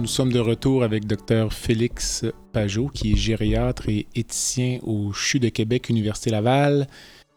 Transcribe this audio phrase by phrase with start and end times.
[0.00, 5.40] Nous sommes de retour avec Dr Félix Pajot, qui est gériatre et éthicien au CHU
[5.40, 6.86] de Québec, Université Laval.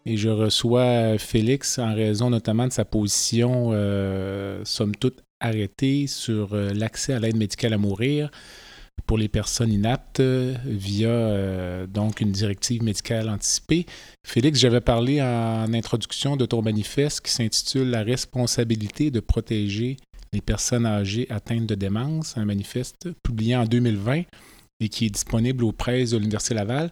[0.05, 6.53] Et je reçois Félix en raison notamment de sa position, euh, somme toute, arrêtée sur
[6.53, 8.31] euh, l'accès à l'aide médicale à mourir
[9.05, 13.85] pour les personnes inaptes euh, via donc une directive médicale anticipée.
[14.25, 19.97] Félix, j'avais parlé en introduction de ton manifeste qui s'intitule La responsabilité de protéger
[20.33, 24.23] les personnes âgées atteintes de démence, un manifeste publié en 2020
[24.79, 26.91] et qui est disponible aux presses de l'Université Laval.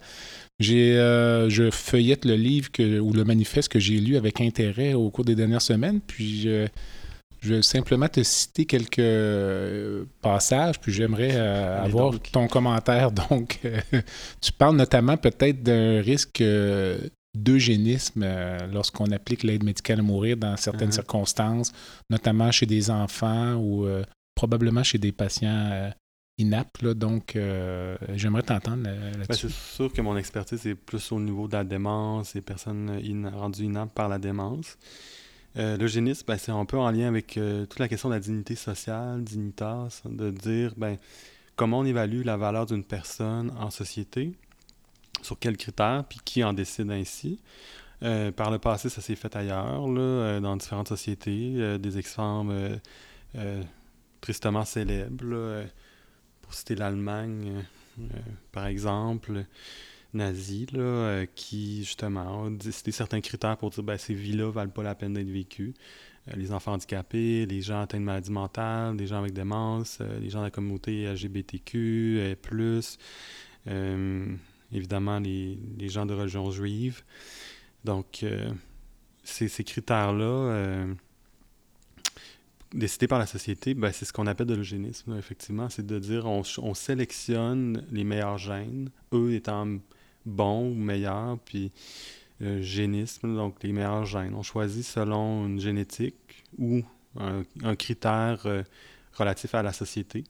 [0.59, 4.93] J'ai, euh, je feuillette le livre que, ou le manifeste que j'ai lu avec intérêt
[4.93, 6.67] au cours des dernières semaines, puis je,
[7.41, 13.11] je vais simplement te citer quelques euh, passages, puis j'aimerais euh, avoir ton commentaire.
[13.29, 13.59] Donc,
[14.39, 16.43] tu parles notamment peut-être d'un risque
[17.35, 18.25] d'eugénisme
[18.71, 20.93] lorsqu'on applique l'aide médicale à mourir dans certaines uh-huh.
[20.93, 21.71] circonstances,
[22.09, 23.87] notamment chez des enfants ou
[24.35, 25.91] probablement chez des patients
[26.37, 26.85] inaptes.
[26.85, 27.37] donc,
[28.15, 29.47] j'aimerais t'entendre ben, là-dessus.
[29.49, 33.01] c'est sûr que mon expertise est plus au niveau de la démence et personnes
[33.33, 34.77] rendues inaptes par la démence.
[35.57, 38.19] Euh, L'eugénisme, ben, c'est un peu en lien avec euh, toute la question de la
[38.19, 40.97] dignité sociale, dignitas, de dire ben,
[41.55, 44.31] comment on évalue la valeur d'une personne en société,
[45.23, 47.39] sur quels critères, puis qui en décide ainsi.
[48.03, 52.79] Euh, par le passé, ça s'est fait ailleurs, là, dans différentes sociétés, des exemples
[54.21, 55.65] tristement célèbres,
[56.41, 57.63] pour citer l'Allemagne,
[58.51, 59.45] par exemple
[60.13, 64.71] nazis, là, euh, qui justement ont décidé certains critères pour dire ben, ces vies-là valent
[64.71, 65.73] pas la peine d'être vécues.
[66.27, 70.19] Euh, les enfants handicapés, les gens atteints de maladies mentales, les gens avec démence, euh,
[70.19, 72.97] les gens de la communauté LGBTQ, plus,
[74.73, 75.57] évidemment les,
[75.89, 77.01] gens de religion juive.
[77.83, 78.25] Donc,
[79.23, 80.85] ces, ces critères-là
[82.73, 85.69] décidés par la société, ben, c'est ce qu'on appelle de l'eugénisme, effectivement.
[85.69, 89.67] C'est de dire on, on, sélectionne les meilleurs gènes, eux étant
[90.25, 91.71] bon ou meilleur, puis
[92.39, 94.33] le génisme, donc les meilleurs gènes.
[94.33, 96.81] On choisit selon une génétique ou
[97.19, 98.63] un, critère euh,
[99.13, 100.23] relatif à la société.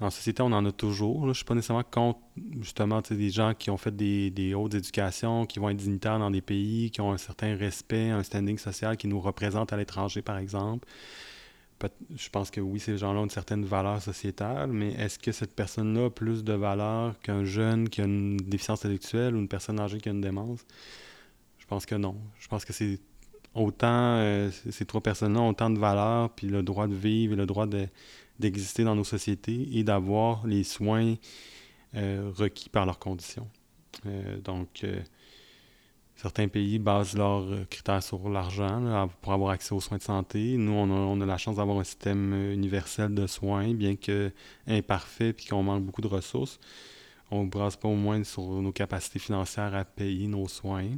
[0.00, 1.22] La société, on en a toujours.
[1.22, 2.20] Je ne suis pas nécessairement contre
[2.60, 6.40] justement des gens qui ont fait des, hautes éducations, qui vont être dignitaires dans des
[6.40, 10.38] pays, qui ont un certain respect, un standing social qui nous représente à l'étranger, par
[10.38, 10.86] exemple
[12.16, 15.54] je pense que oui, ces gens-là ont une certaine valeur sociétale, mais est-ce que cette
[15.54, 19.78] personne-là a plus de valeur qu'un jeune qui a une déficience intellectuelle ou une personne
[19.78, 20.64] âgée qui a une démence?
[21.58, 22.16] Je pense que non.
[22.40, 22.98] Je pense que c'est
[23.54, 27.36] autant, euh, ces trois personnes-là ont autant de valeur, puis le droit de vivre et
[27.36, 27.66] le droit
[28.38, 31.14] d'exister dans nos sociétés et d'avoir les soins
[31.94, 33.48] euh, requis par leurs conditions.
[34.06, 34.84] Euh, donc,
[36.18, 40.56] Certains pays basent leurs euh, critères sur l'argent pour avoir accès aux soins de santé.
[40.56, 44.32] Nous, on a, la chance d'avoir un système euh, universel de soins, bien que
[44.66, 46.58] imparfait et qu'on manque beaucoup de ressources.
[47.30, 50.88] On ne brasse pas au moins sur nos capacités financières à payer nos soins.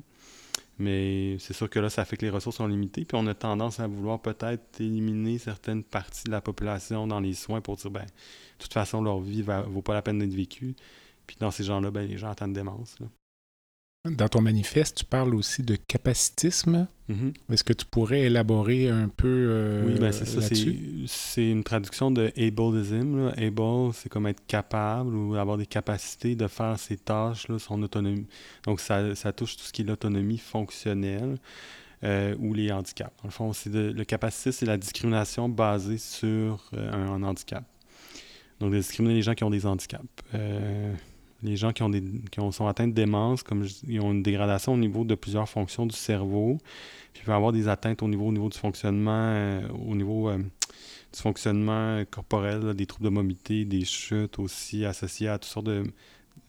[0.80, 3.04] Mais c'est sûr que là, ça fait que les ressources sont limitées.
[3.04, 7.34] Puis on a tendance à vouloir peut-être éliminer certaines parties de la population dans les
[7.34, 10.34] soins pour dire, ben, de toute façon, leur vie ne vaut pas la peine d'être
[10.34, 10.74] vécue.
[11.26, 12.96] Puis dans ces gens-là, ben, les gens attendent démence.
[14.08, 16.88] Dans ton manifeste, tu parles aussi de capacitisme.
[17.10, 17.52] Mm-hmm.
[17.52, 20.40] Est-ce que tu pourrais élaborer un peu euh, Oui, ben c'est ça.
[21.06, 23.30] C'est une traduction de ableism.
[23.36, 27.82] Able, c'est comme être capable ou avoir des capacités de faire ses tâches, là, son
[27.82, 28.26] autonomie.
[28.64, 31.36] Donc, ça, ça touche tout ce qui est l'autonomie fonctionnelle
[32.02, 33.12] euh, ou les handicaps.
[33.18, 37.64] Dans le fond, le capacitisme, c'est la discrimination basée sur euh, un, handicap.
[38.60, 40.06] Donc, de discriminer les gens qui ont des handicaps.
[41.42, 44.12] Euh, les gens qui ont des qui ont, sont atteints de démence, comme ils ont
[44.12, 46.58] une dégradation au niveau de plusieurs fonctions du cerveau,
[47.12, 50.28] puis ils peuvent avoir des atteintes au niveau, au niveau du fonctionnement, euh, au niveau
[50.28, 55.66] euh, du fonctionnement corporel, des troubles de mobilité, des chutes aussi associées à toutes sortes
[55.66, 55.84] de,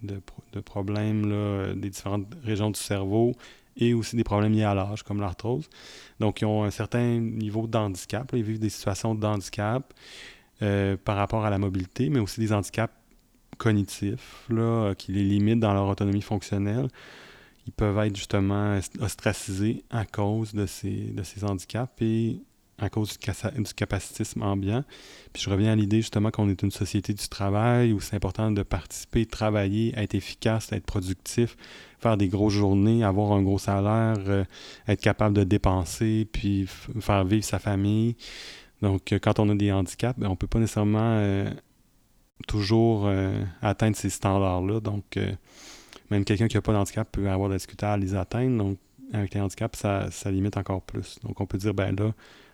[0.04, 3.34] de, problèmes là, des différentes régions du cerveau
[3.78, 5.70] et aussi des problèmes liés à l'âge, comme l'arthrose.
[6.20, 8.30] Donc, ils ont un certain niveau d'handicap.
[8.34, 9.94] Ils vivent des situations de handicap
[10.62, 12.94] euh, par rapport à la mobilité, mais aussi des handicaps
[13.62, 16.88] cognitifs là, euh, qui les limitent dans leur autonomie fonctionnelle,
[17.68, 22.42] ils peuvent être justement ostracisés à cause de ces, de ces handicaps et
[22.80, 24.84] à cause du, capacitisme ambiant.
[25.32, 28.50] Puis je reviens à l'idée justement qu'on est une société du travail où c'est important
[28.50, 31.56] de participer, travailler, être efficace, être productif,
[32.00, 34.44] faire des grosses journées, avoir un gros salaire, euh,
[34.88, 36.66] être capable de dépenser, puis
[37.00, 38.16] faire vivre sa famille.
[38.82, 41.46] Donc, euh, quand on a des handicaps, ben, on ne peut pas nécessairement
[42.42, 43.10] toujours
[43.62, 44.80] atteindre ces standards-là.
[44.80, 45.18] Donc,
[46.10, 48.58] même quelqu'un qui n'a pas d'handicap peut avoir de la difficulté à les atteindre.
[48.58, 48.78] Donc,
[49.14, 51.20] avec les handicaps, ça, ça limite encore plus.
[51.24, 52.14] Donc, on peut dire, ben là,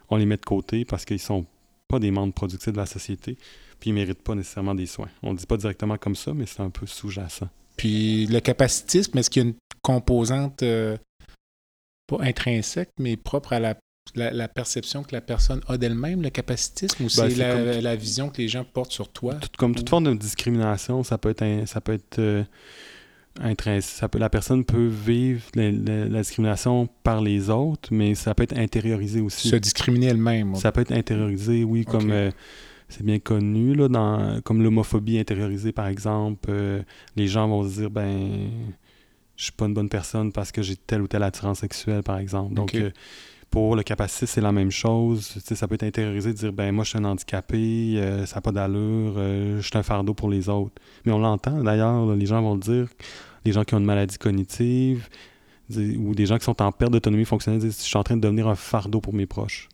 [0.10, 1.46] on les met de côté parce qu'ils sont
[1.88, 3.38] pas des membres productifs de la société,
[3.80, 5.10] puis ils méritent pas nécessairement des soins.
[5.24, 7.48] On ne dit pas directement comme ça, mais c'est un peu sous-jacent.
[7.78, 10.98] Puis le capacitisme, est-ce qu'il y a une composante euh,
[12.08, 13.76] pas intrinsèque, mais propre à la,
[14.16, 18.42] la, perception que la personne a d'elle-même, le capacitisme, ou ben, c'est la, vision que
[18.42, 19.36] les gens portent sur toi?
[19.58, 22.44] comme toute forme de discrimination, ça peut être, ça peut être euh,
[24.18, 29.50] la personne peut vivre la, discrimination par les autres, mais ça peut être intériorisé aussi.
[29.50, 30.56] Se discriminer elle-même.
[30.56, 32.32] Ça peut être intériorisé, oui, comme euh,
[32.90, 36.50] c'est bien connu, là, dans, comme l'homophobie intériorisée, par exemple.
[36.50, 36.82] Euh,
[37.16, 38.50] les gens vont se dire, ben,
[39.36, 42.18] je suis pas une bonne personne parce que j'ai telle ou telle attirance sexuelle, par
[42.18, 42.54] exemple.
[42.54, 42.92] Donc, euh,
[43.50, 45.38] pour le capacité, c'est la même chose.
[45.44, 47.96] ça peut être intériorisé de dire ben moi je suis un handicapé,
[48.26, 50.76] ça n'a pas d'allure, je suis un fardeau pour les autres.
[51.06, 52.88] Mais on l'entend d'ailleurs, les gens vont le dire
[53.46, 55.08] des gens qui ont une maladie cognitive
[55.76, 58.22] ou des gens qui sont en perte d'autonomie fonctionnelle disent Je suis en train de
[58.22, 59.70] devenir un fardeau pour mes proches.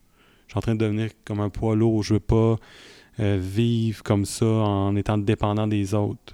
[0.47, 2.03] Je suis en train de devenir comme un poids lourd.
[2.03, 2.55] Je ne veux pas
[3.19, 6.33] euh, vivre comme ça en étant dépendant des autres.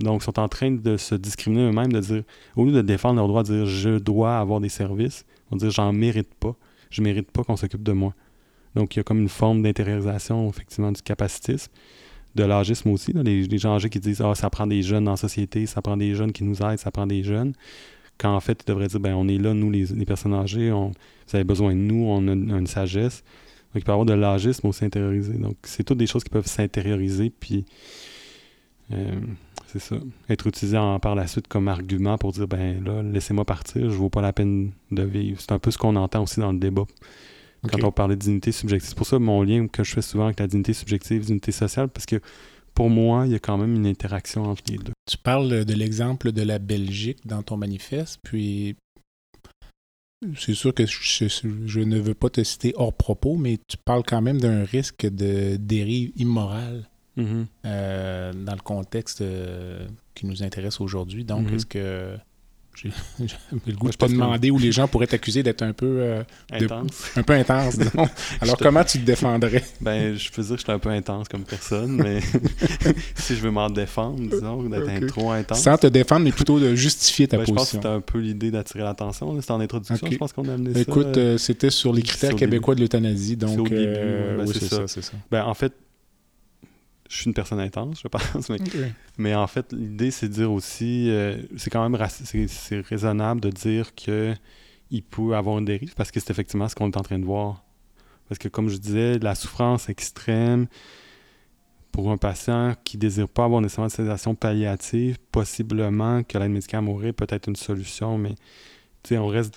[0.00, 2.22] Donc, ils sont en train de se discriminer eux-mêmes, de dire,
[2.56, 5.70] au lieu de défendre leur droit de dire je dois avoir des services, on dire
[5.70, 6.56] j'en mérite pas.
[6.92, 8.14] Je mérite pas qu'on s'occupe de moi.
[8.76, 11.72] Donc, il y a comme une forme d'intériorisation, effectivement, du capacitisme
[12.34, 15.66] de l'âgisme aussi, les, gens âgés qui disent Ah, ça prend des jeunes la société,
[15.66, 17.52] ça prend des jeunes qui nous aident, ça prend des jeunes.
[18.18, 20.88] Quand en fait, ils devraient dire ben, on est là, nous, les, personnes âgées, on,
[20.88, 23.22] vous avez besoin de nous, on a, une sagesse.
[23.74, 25.34] Donc, il peut y avoir de l'âgisme aussi intériorisé.
[25.34, 27.64] Donc, c'est toutes des choses qui peuvent s'intérioriser, puis
[28.92, 29.20] euh,
[29.72, 29.96] c'est ça.
[30.28, 33.98] Être utilisé par la suite comme argument pour dire ben là, laissez-moi partir, je ne
[33.98, 35.40] vaux pas la peine de vivre.
[35.40, 36.84] C'est un peu ce qu'on entend aussi dans le débat
[37.70, 38.90] quand on parlait de dignité subjective.
[38.90, 41.88] C'est pour ça mon lien que je fais souvent avec la dignité subjective, dignité sociale,
[41.88, 42.20] parce que
[42.74, 44.92] pour moi, il y a quand même une interaction entre les deux.
[45.10, 48.76] Tu parles de l'exemple de la Belgique dans ton manifeste, puis
[50.36, 54.22] c'est sûr que je, ne veux pas te citer hors propos, mais tu parles quand
[54.22, 57.46] même d'un risque de dérive immorale mm-hmm.
[57.66, 61.24] euh, dans le contexte euh, qui nous intéresse aujourd'hui.
[61.24, 61.54] Donc, mm-hmm.
[61.54, 62.16] est-ce que
[62.74, 62.90] j'ai
[63.66, 67.12] le goût de te demander où les gens pourraient t'accuser d'être un peu euh, intense.
[67.16, 67.76] un peu intense,
[68.40, 69.62] Alors comment tu te défendrais?
[69.80, 72.20] Ben, je peux dire que je suis un peu intense comme personne, mais
[73.14, 75.60] si je veux m'en défendre, disons, d'être trop intense.
[75.60, 77.54] Sans te défendre, mais plutôt de justifier ta position.
[77.54, 79.38] Ben, je pense que c'était un peu l'idée d'attirer l'attention.
[79.40, 80.80] C'était en introduction, je pense qu'on a amené ça.
[80.80, 83.58] Écoute, euh, c'était sur les critères québécois de l'euthanasie, donc.
[83.58, 84.88] Au début, euh, ben, c'est ça.
[84.88, 85.12] ça.
[85.30, 85.74] Ben, en fait,
[87.12, 88.50] je suis une personne intense, je pense.
[89.18, 93.50] Mais, en fait, l'idée, c'est de dire aussi, euh, c'est quand même c'est raisonnable de
[93.50, 94.34] dire que
[94.90, 97.24] il peut avoir une dérive parce que c'est effectivement ce qu'on est en train de
[97.24, 97.64] voir.
[98.28, 100.68] Parce que, comme je disais, la souffrance extrême
[101.92, 106.50] pour un patient qui ne désire pas avoir nécessairement de sédation palliative, possiblement que l'aide
[106.50, 108.34] médicale à mourir peut être une solution, mais
[109.10, 109.54] on reste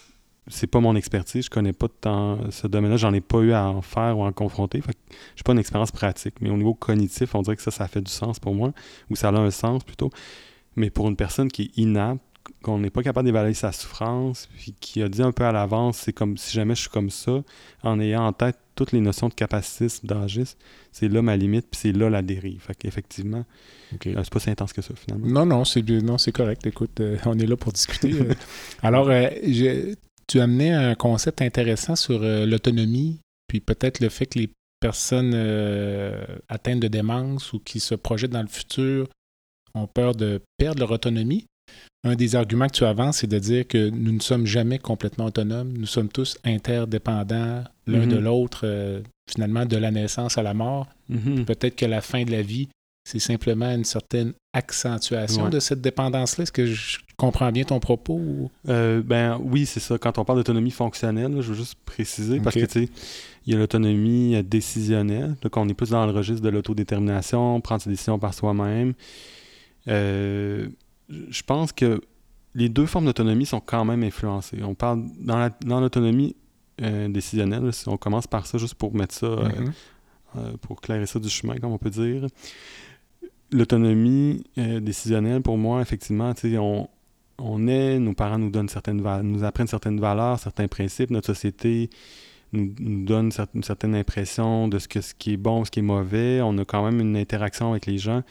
[0.47, 3.67] c'est pas mon expertise, je connais pas tant ce domaine-là, j'en ai pas eu à
[3.67, 4.79] en faire ou à en confronter.
[4.81, 4.97] Fait
[5.35, 6.35] j'ai pas une expérience pratique.
[6.41, 8.71] Mais au niveau cognitif, on dirait que ça, ça fait du sens pour moi,
[9.09, 10.11] ou ça a un sens plutôt.
[10.75, 12.21] Mais pour une personne qui est inapte,
[12.61, 15.97] qu'on n'est pas capable d'évaluer sa souffrance, puis qui a dit un peu à l'avance,
[15.97, 17.43] c'est comme si jamais je suis comme ça,
[17.83, 20.57] en ayant en tête toutes les notions de capacitisme, d'agisme,
[20.91, 22.61] c'est là ma limite, puis c'est là la dérive.
[22.61, 23.45] Fait qu'effectivement,
[23.93, 25.27] euh, c'est pas si intense que ça, finalement.
[25.27, 26.65] Non, non, c'est non, c'est correct.
[26.67, 28.13] Écoute, euh, on est là pour discuter.
[28.25, 28.33] Euh.
[28.81, 29.09] Alors,
[30.27, 35.33] tu amenais un concept intéressant sur euh, l'autonomie, puis peut-être le fait que les personnes
[35.33, 39.07] euh, atteintes de démence ou qui se projettent dans le futur
[39.73, 41.45] ont peur de perdre leur autonomie.
[42.03, 45.25] Un des arguments que tu avances, c'est de dire que nous ne sommes jamais complètement
[45.25, 45.73] autonomes.
[45.75, 48.19] Nous sommes tous interdépendants l'un de mm-hmm.
[48.19, 50.87] l'autre, euh, finalement, de la naissance à la mort.
[51.11, 51.45] Mm-hmm.
[51.45, 52.69] Peut-être que la fin de la vie
[53.05, 56.41] c'est simplement une certaine accentuation de cette dépendance-là.
[56.41, 58.49] Est-ce que je comprends bien ton propos?
[58.67, 59.99] Euh, ben oui, c'est ça.
[59.99, 62.89] Quand on parle d'autonomie fonctionnelle, je veux juste préciser parce que tu sais,
[63.45, 65.35] il y a l'autonomie euh, décisionnelle.
[65.43, 68.95] Donc on est plus dans le registre de l'autodétermination, prendre ses décisions par soi-même.
[69.87, 70.67] Euh,
[71.07, 72.01] je pense que
[72.55, 74.63] les deux formes d'autonomie sont quand même influencées.
[74.63, 76.35] On parle dans l'autonomie
[76.79, 80.57] décisionnelle, si on commence par ça juste pour mettre ça, mm-hmm.
[80.57, 82.27] pour clairer ça du chemin, comme on peut dire
[83.55, 86.87] l'autonomie euh, décisionnelle, pour moi, effectivement, on,
[87.37, 91.89] on est, nos parents nous donnent certaines nous apprennent certaines valeurs, certains principes, notre société
[92.53, 95.83] nous, donne une certaine impression de ce, que, ce qui est bon, ce qui est
[95.83, 96.41] mauvais.
[96.41, 98.23] On a quand même une interaction avec les gens,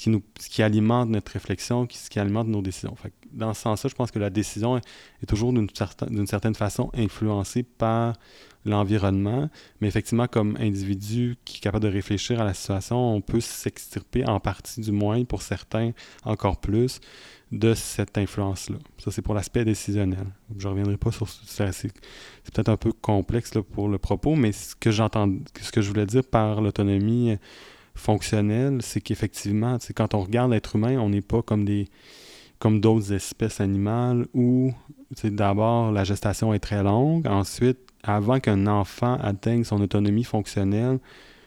[0.00, 2.94] ce qui, alimente notre réflexion, ce qui alimente nos décisions.
[3.32, 5.68] dans ce sens-là, je pense que la décision est, toujours d'une
[6.26, 8.14] certaine, façon influencée par
[8.64, 9.50] l'environnement.
[9.80, 14.26] Mais effectivement, comme individu qui est capable de réfléchir à la situation, on peut s'extirper
[14.26, 15.92] en partie du moins, pour certains
[16.24, 17.00] encore plus,
[17.52, 18.78] de cette influence-là.
[18.98, 20.26] Ça, c'est pour l'aspect décisionnel.
[20.56, 21.72] Je ne reviendrai pas sur ça.
[21.72, 21.92] C'est
[22.44, 26.24] peut-être un peu complexe pour le propos, mais ce que ce que je voulais dire
[26.24, 27.36] par l'autonomie
[28.00, 31.86] fonctionnelle, c'est qu'effectivement, quand on regarde l'être humain, on n'est pas comme des
[32.58, 34.72] comme d'autres espèces animales où
[35.24, 40.98] d'abord la gestation est très longue, ensuite, avant qu'un enfant atteigne son autonomie fonctionnelle,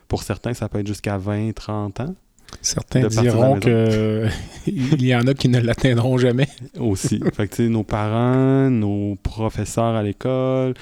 [0.07, 2.15] pour certains, ça peut être jusqu'à 20, 30 ans.
[2.62, 4.31] Certains diront qu'il
[5.05, 6.48] y en a qui ne l'atteindront jamais.
[6.79, 7.19] Aussi.
[7.33, 10.74] fait que, nos parents, nos professeurs à l'école,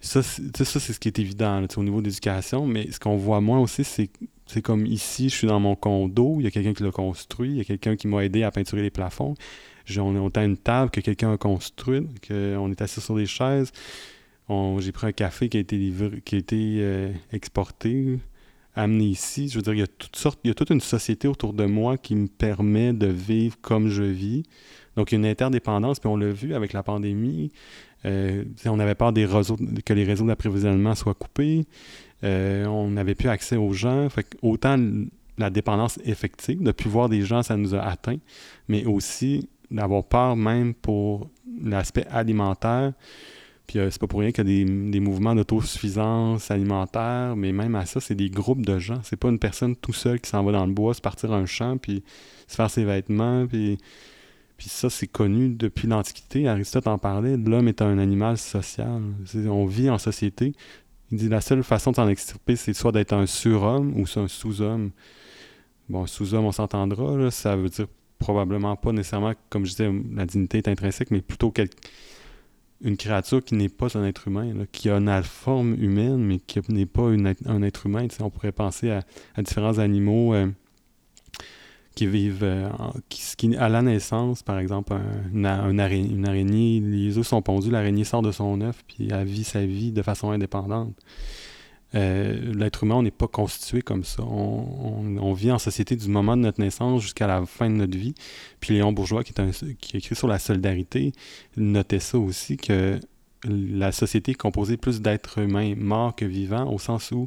[0.00, 3.58] ça, c'est ce qui est évident au niveau de l'éducation, mais ce qu'on voit moins
[3.58, 4.08] aussi, c'est
[4.46, 7.50] c'est comme ici, je suis dans mon condo, il y a quelqu'un qui l'a construit,
[7.50, 9.34] il y a quelqu'un qui m'a aidé à peinturer les plafonds.
[9.98, 13.72] On a autant une table que quelqu'un a construite, qu'on est assis sur des chaises.
[14.78, 18.18] J'ai pris un café qui a été euh, exporté
[18.76, 19.48] amené ici.
[19.48, 19.86] Je veux dire, il y a
[20.44, 23.88] il y a toute une société autour de moi qui me permet de vivre comme
[23.88, 24.44] je vis.
[24.96, 27.50] Donc, il y a une interdépendance, puis on l'a vu avec la pandémie.
[28.04, 31.66] Euh, on avait peur des réseaux, que les réseaux d'approvisionnement soient coupés.
[32.24, 34.08] Euh, on n'avait plus accès aux gens.
[34.08, 34.78] Fait autant
[35.38, 38.18] la dépendance effective, de plus voir des gens, ça nous a atteint,
[38.68, 41.28] mais aussi d'avoir peur même pour
[41.62, 42.92] l'aspect alimentaire.
[43.66, 47.74] Puis euh, c'est pas pour rien qu'il y a des, mouvements d'autosuffisance alimentaire, mais même
[47.74, 49.00] à ça, c'est des groupes de gens.
[49.02, 51.46] C'est pas une personne tout seul qui s'en va dans le bois, se partir un
[51.46, 52.04] champ, puis
[52.46, 53.78] se faire ses vêtements, puis,
[54.56, 56.46] puis ça, c'est connu depuis l'Antiquité.
[56.46, 59.02] Aristote en parlait, l'homme est un animal social.
[59.48, 60.52] On vit en société.
[61.10, 64.28] Il dit la seule façon de s'en extirper, c'est soit d'être un surhomme ou un
[64.28, 64.90] sous-homme.
[65.88, 67.86] Bon, sous-homme, on s'entendra, ça veut dire
[68.18, 71.52] probablement pas nécessairement, comme je disais, la dignité est intrinsèque, mais plutôt
[72.82, 76.60] une créature qui n'est pas un être humain, qui a une forme humaine, mais qui
[76.68, 78.06] n'est pas un être humain.
[78.20, 79.02] on pourrait penser à,
[79.42, 80.48] différents animaux euh,
[81.96, 82.68] qui vivent euh,
[83.08, 84.94] qui, à la naissance, par exemple,
[85.32, 89.64] une, araignée, les œufs sont pondus, l'araignée sort de son œuf, puis elle vit sa
[89.64, 90.94] vie de façon indépendante.
[91.94, 94.22] Euh, l'être humain, on n'est pas constitué comme ça.
[94.22, 98.14] On, vit en société du moment de notre naissance jusqu'à la fin de notre vie.
[98.60, 99.50] Puis Léon Bourgeois, qui, est un,
[99.80, 101.12] qui écrit sur la solidarité,
[101.56, 103.00] notait ça aussi, que
[103.44, 107.26] la société est composée plus d'êtres humains morts que vivants, au sens où,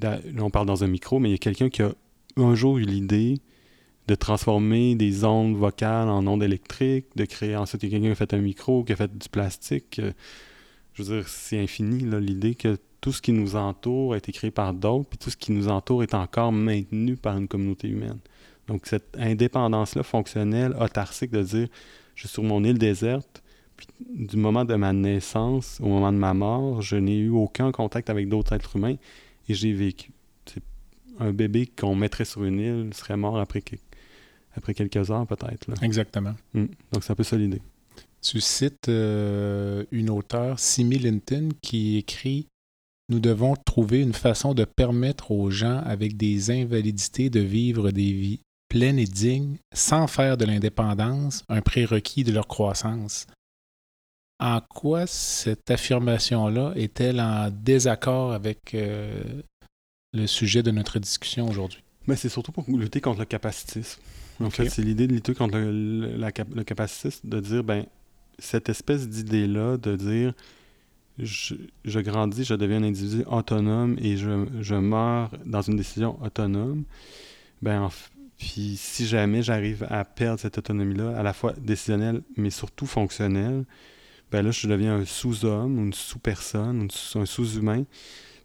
[0.00, 1.92] là on parle dans un micro, mais il y a quelqu'un qui a
[2.36, 3.38] un jour eu l'idée
[4.08, 8.34] de transformer des ondes vocales en ondes électriques, de créer ensuite quelqu'un qui a fait
[8.34, 10.00] un micro, qui a fait du plastique.
[10.94, 14.50] Je veux dire, c'est infini, l'idée que tout ce qui nous entoure a été créé
[14.50, 18.18] par d'autres, puis tout ce qui nous entoure est encore maintenu par une communauté humaine.
[18.66, 21.68] Donc cette indépendance-là fonctionnelle, autarcique, de dire
[22.14, 23.42] je suis sur mon île déserte,
[23.76, 27.72] puis du moment de ma naissance au moment de ma mort, je n'ai eu aucun
[27.72, 28.96] contact avec d'autres êtres humains
[29.48, 30.12] et j'ai vécu.
[31.20, 33.62] Un bébé qu'on mettrait sur une île serait mort après,
[34.54, 35.82] après quelques heures peut-être.
[35.82, 36.34] Exactement.
[36.54, 36.66] Hmm.
[36.92, 37.62] Donc c'est un peu ça l'idée.
[38.22, 42.46] Tu cites euh, une auteure, Simi Linton, qui écrit
[43.10, 48.12] nous devons trouver une façon de permettre aux gens avec des invalidités de vivre des
[48.12, 53.26] vies pleines et dignes sans faire de l'indépendance un prérequis de leur croissance.
[54.38, 59.42] En quoi cette affirmation-là est-elle en désaccord avec euh,
[60.12, 61.82] le sujet de notre discussion aujourd'hui?
[62.06, 64.00] Mais c'est surtout pour lutter contre le capacitisme.
[64.40, 67.84] En fait, c'est l'idée de lutter contre le, le capacitisme, de dire, ben,
[68.38, 70.34] cette espèce d'idée-là, de dire
[71.22, 76.84] je, grandis, je deviens un individu autonome et je, meurs dans une décision autonome,
[77.62, 77.88] ben,
[78.38, 83.64] puis si jamais j'arrive à perdre cette autonomie-là, à la fois décisionnelle, mais surtout fonctionnelle,
[84.30, 87.84] ben là, je deviens un sous-homme, une sous-personne, un sous-humain,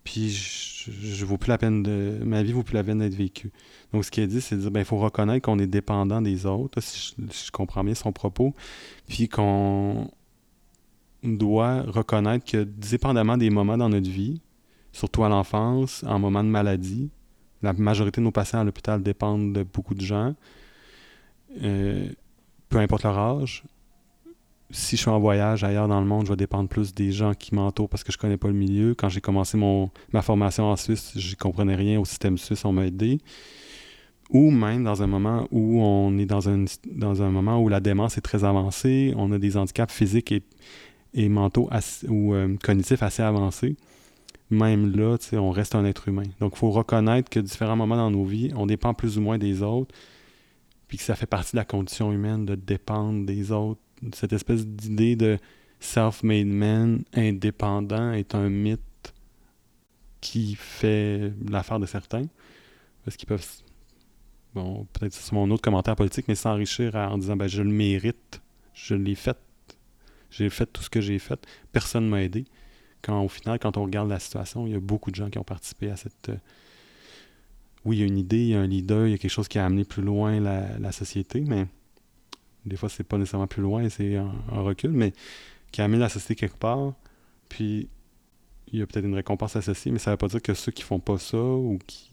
[0.05, 2.19] puis je, je plus la peine de...
[2.23, 3.51] Ma vie vaut plus la peine d'être vécue.
[3.91, 6.21] Donc, ce qu'il a dit, c'est de dire, ben, il faut reconnaître qu'on est dépendant
[6.21, 8.53] des autres, si je comprends bien son propos,
[9.07, 10.09] puis qu'on
[11.23, 14.41] doit reconnaître que, dépendamment des moments dans notre vie,
[14.93, 17.09] surtout à l'enfance, en moment de maladie,
[17.63, 20.35] la majorité de nos patients à l'hôpital dépendent de beaucoup de gens,
[21.63, 22.07] euh,
[22.69, 23.63] peu importe leur âge.
[24.71, 27.33] Si je suis en voyage ailleurs dans le monde, je vais dépendre plus des gens
[27.33, 28.95] qui m'entourent parce que je connais pas le milieu.
[28.95, 32.73] Quand j'ai commencé mon, ma formation en Suisse, je comprenais rien au système suisse, on
[32.73, 33.19] m'a aidé.
[34.31, 37.79] Ou même dans un moment où on est dans un, dans un moment où la
[37.79, 40.41] démence est très avancée, on a des handicaps physiques et
[41.15, 41.69] et mentaux
[42.07, 43.75] ou euh, cognitifs assez avancés,
[44.51, 46.25] même là, on reste un être humain.
[46.39, 49.37] Donc, il faut reconnaître que différents moments dans nos vies, on dépend plus ou moins
[49.39, 49.95] des autres,
[50.87, 53.81] puis que ça fait partie de la condition humaine de dépendre des autres.
[54.13, 55.37] Cette espèce d'idée de
[55.79, 58.81] self-made man indépendant est un mythe
[60.21, 62.25] qui fait l'affaire de certains.
[63.03, 63.45] Parce qu'ils peuvent,
[64.55, 68.41] bon, peut-être c'est mon autre commentaire politique, mais s'enrichir en disant ben, je le mérite,
[68.73, 69.37] je l'ai fait,
[70.31, 71.39] j'ai fait tout ce que j'ai fait,
[71.71, 72.45] personne ne m'a aidé.
[73.03, 75.37] Quand au final, quand on regarde la situation, il y a beaucoup de gens qui
[75.37, 76.29] ont participé à cette.
[76.29, 76.37] Euh,
[77.85, 79.31] oui, il y a une idée, il y a un leader, il y a quelque
[79.31, 81.67] chose qui a amené plus loin la, société, mais
[82.65, 85.13] des fois, c'est pas nécessairement plus loin, c'est un, recul, mais
[85.71, 86.93] qui a amené la société quelque part.
[87.49, 87.87] Puis
[88.71, 90.71] il y a peut-être une récompense associée, mais ça ne veut pas dire que ceux
[90.71, 92.11] qui font pas ça ou qui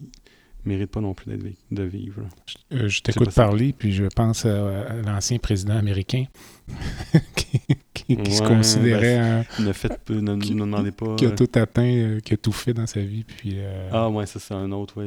[0.64, 1.36] méritent pas non plus
[1.70, 2.22] de vivre.
[2.70, 6.26] Je, euh, t'écoute parler, puis je pense à, l'ancien président américain
[7.94, 11.16] qui, se considérait ben, ne, faites, ne, qui, demandez pas.
[11.16, 13.24] Qui a euh, tout atteint, euh, qui a tout fait dans sa vie.
[13.24, 13.56] Puis,
[13.90, 15.02] Ah ouais, ça c'est un autre.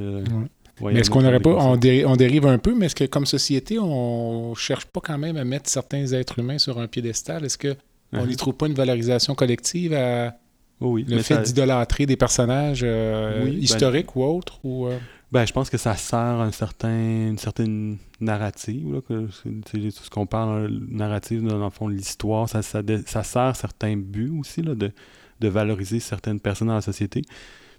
[0.82, 1.52] Mais est-ce qu'on n'aurait pas.
[1.52, 5.44] On, dérive un peu, mais est-ce que comme société, on cherche pas quand même à
[5.44, 7.46] mettre certains êtres humains sur un piédestal?
[7.46, 7.76] Est-ce qu'on
[8.14, 8.28] uh-huh.
[8.28, 10.36] n'y trouve pas une valorisation collective à
[10.82, 14.98] oui, le fait d'idolâtrer des personnages euh, ben, historiques ou autres ou, euh?
[15.32, 18.96] ben, Je pense que ça sert à un certain, une certaine narrative.
[18.96, 19.28] Là, que
[19.72, 24.34] c'est, ce qu'on parle, narrative, dans le fond, l'histoire, ça, ça, ça, sert certains buts
[24.38, 24.92] aussi là, de,
[25.40, 27.22] de valoriser certaines personnes dans la société.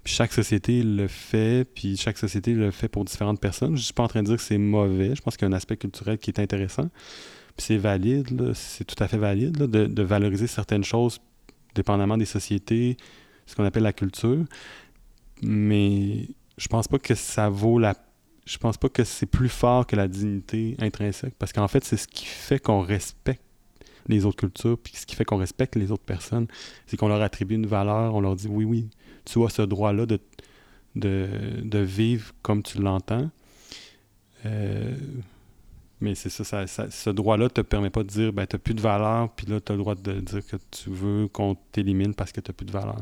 [0.07, 3.75] Chaque société le fait, puis chaque société le fait pour différentes personnes.
[3.75, 5.13] Je suis pas en train de dire que c'est mauvais.
[5.13, 6.89] Je pense qu'il y a un aspect culturel qui est intéressant.
[7.57, 11.19] Puis c'est valide, c'est tout à fait valide de, de valoriser certaines choses
[11.75, 12.95] dépendamment des sociétés,
[13.45, 14.45] ce qu'on appelle la culture.
[15.43, 17.95] Mais je pense pas que ça vaut la.
[18.45, 21.35] Je pense pas que c'est plus fort que la dignité intrinsèque.
[21.37, 23.43] Parce qu'en fait, c'est ce qui fait qu'on respecte
[24.07, 26.47] les autres cultures, puis ce qui fait qu'on respecte les autres personnes,
[26.85, 28.89] c'est qu'on leur attribue une valeur, on leur dit oui, oui,
[29.25, 30.19] tu as ce droit-là de,
[30.95, 31.27] de,
[31.63, 33.29] de, vivre comme tu l'entends.
[34.45, 34.95] Euh,
[35.99, 39.31] mais c'est ça, ce droit-là te permet pas de dire, ben, t'as plus de valeur,
[39.31, 42.39] puis là, tu as le droit de dire que tu veux qu'on t'élimine parce que
[42.39, 43.01] tu plus de valeur.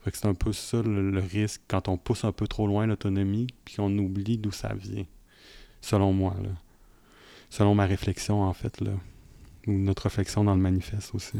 [0.00, 2.86] Fait que c'est un peu ça le, risque quand on pousse un peu trop loin
[2.86, 5.04] l'autonomie, puis qu'on oublie d'où ça vient.
[5.82, 6.50] Selon moi, là.
[7.50, 8.92] Selon ma réflexion, en fait, là.
[9.66, 11.38] Notre réflexion dans le manifeste aussi?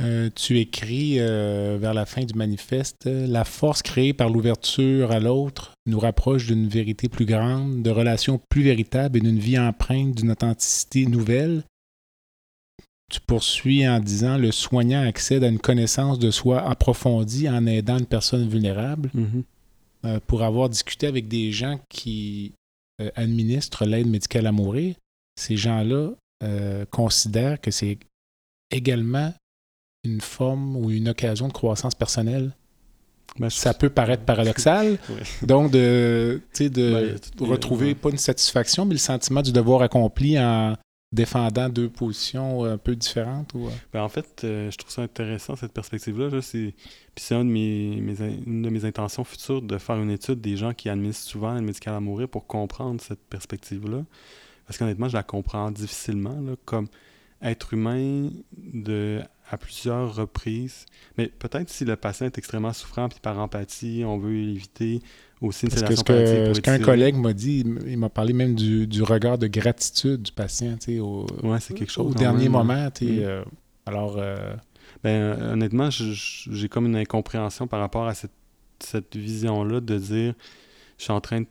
[0.00, 5.20] Euh, tu écris euh, vers la fin du manifeste La force créée par l'ouverture à
[5.20, 10.14] l'autre nous rapproche d'une vérité plus grande, de relations plus véritables et d'une vie empreinte
[10.14, 11.64] d'une authenticité nouvelle.
[13.10, 17.98] Tu poursuis en disant Le soignant accède à une connaissance de soi approfondie en aidant
[17.98, 19.10] une personne vulnérable.
[19.14, 19.42] Mm-hmm.
[20.04, 22.52] Euh, pour avoir discuté avec des gens qui
[23.14, 24.94] administrent l'aide médicale à mourir,
[25.38, 26.12] ces gens-là
[26.90, 27.98] considèrent que c'est
[28.70, 29.32] également
[30.04, 32.54] une forme ou une occasion de croissance personnelle?
[33.38, 34.98] Ben, ça peut paraître paradoxal.
[35.42, 40.76] Donc, de, de ben, retrouver pas une satisfaction, mais le sentiment du devoir accompli en
[41.12, 43.52] défendant deux positions un peu différentes.
[43.54, 43.66] Ou...
[43.66, 43.70] Euh?
[43.92, 46.28] Ben, en fait, euh, je trouve ça intéressant, cette perspective-là.
[46.30, 46.74] Puis
[47.16, 50.72] c'est une, de mes, une de mes intentions futures de faire une étude des gens
[50.72, 54.04] qui administrent souvent l'aide médicale à mourir pour comprendre cette perspective-là.
[54.66, 56.40] Parce qu'honnêtement, je la comprends difficilement.
[56.40, 56.88] Là, comme
[57.42, 60.86] être humain de à plusieurs reprises.
[61.16, 65.00] Mais peut-être si le patient est extrêmement souffrant, puis par empathie, on veut éviter
[65.40, 69.02] aussi une sédation que Ce qu'un collègue m'a dit, il m'a parlé même du, du,
[69.02, 71.26] regard de gratitude du patient, tu sais, au,
[71.60, 72.90] c'est quelque chose, au dernier moment.
[72.90, 73.18] Tu mm.
[73.20, 73.44] euh,
[73.86, 74.16] alors...
[74.18, 74.54] Euh,
[75.04, 78.32] ben, honnêtement, j'ai comme une incompréhension par rapport à cette,
[78.80, 80.34] cette vision-là de dire,
[80.98, 81.42] je suis en train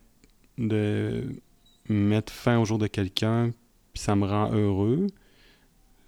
[0.58, 1.24] de
[1.90, 3.52] mettre fin au jour de quelqu'un,
[3.94, 5.08] puis ça me rend heureux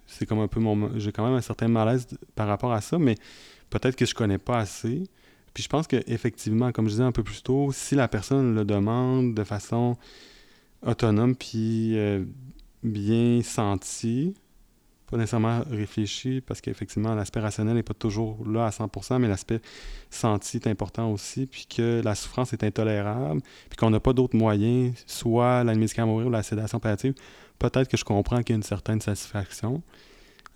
[0.08, 0.98] c'est comme un peu mon.
[0.98, 3.14] J'ai quand même un certain malaise par rapport à ça, mais
[3.70, 5.04] peut-être que je connais pas assez.
[5.54, 8.64] Puis je pense qu'effectivement, comme je disais un peu plus tôt, si la personne le
[8.64, 9.96] demande de façon
[10.84, 12.24] autonome puis euh,
[12.82, 14.34] bien sentie,
[15.10, 19.60] pas nécessairement réfléchie, parce qu'effectivement, l'aspect rationnel n'est pas toujours là à 100%, mais l'aspect
[20.10, 23.40] senti est important aussi, puis que la souffrance est intolérable,
[23.70, 27.14] puis qu'on n'a pas d'autres moyens, soit la médicale à mourir ou la sédation palliative,
[27.58, 29.82] peut-être que je comprends qu'il y a une certaine satisfaction.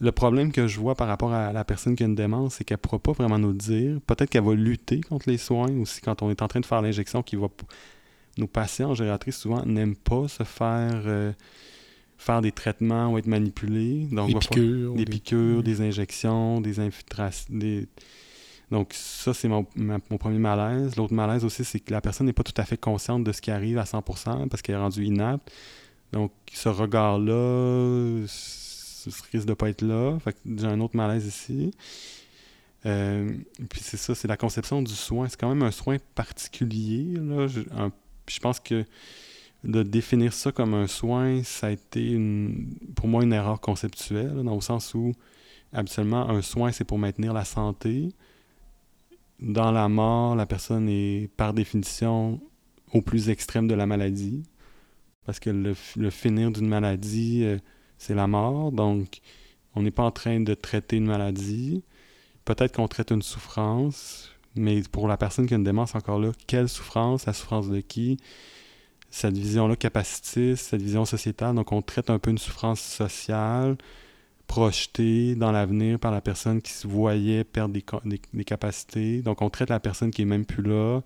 [0.01, 2.65] Le problème que je vois par rapport à la personne qui a une démence, c'est
[2.65, 4.01] qu'elle ne pourra pas vraiment nous dire.
[4.07, 6.83] Peut-être qu'elle va lutter contre les soins aussi quand on est en train de faire
[6.83, 7.47] l'injection, qui va.
[8.39, 11.33] Nos patients en gériatrie souvent n'aiment pas se faire euh,
[12.23, 14.07] faire des traitements ou être manipulés.
[14.11, 14.95] Donc, des piqûres.
[14.95, 17.53] Des, piqûres, des injections, des infiltrations.
[17.55, 17.89] Des...
[18.71, 20.95] Donc, ça, c'est mon, mon, premier malaise.
[20.97, 23.41] L'autre malaise aussi, c'est que la personne n'est pas tout à fait consciente de ce
[23.41, 25.51] qui arrive à 100% parce qu'elle est rendue inapte.
[26.13, 30.19] Donc, ce regard-là, ce risque de pas être là.
[30.21, 31.73] Fait que j'ai un autre malaise ici.
[32.87, 33.37] Euh,
[33.69, 35.29] puis c'est ça, c'est la conception du soin.
[35.29, 37.17] C'est quand même un soin particulier.
[37.17, 37.49] Là.
[37.49, 37.63] Je,
[38.29, 38.85] je pense que
[39.65, 44.43] de définir ça comme un soin, ça a été une, pour moi une erreur conceptuelle,
[44.43, 45.13] dans le sens où
[45.73, 48.09] habituellement un soin c'est pour maintenir la santé.
[49.41, 52.41] Dans la mort, la personne est par définition
[52.93, 54.45] au plus extrême de la maladie.
[55.25, 57.59] Parce que le, finir d'une maladie, euh,
[57.99, 58.73] c'est la mort.
[58.73, 59.21] Donc,
[59.75, 61.85] on n'est pas en train de traiter une maladie.
[62.45, 66.33] Peut-être qu'on traite une souffrance, mais pour la personne qui a une démence encore là,
[66.47, 68.19] quelle souffrance, la souffrance de qui?
[69.13, 71.55] Cette vision-là capacitiste, cette vision sociétale.
[71.55, 73.77] Donc, on traite un peu une souffrance sociale
[74.47, 79.23] projetée dans l'avenir par la personne qui se voyait perdre des, capacités.
[79.23, 81.03] Donc, on traite la personne qui est même plus là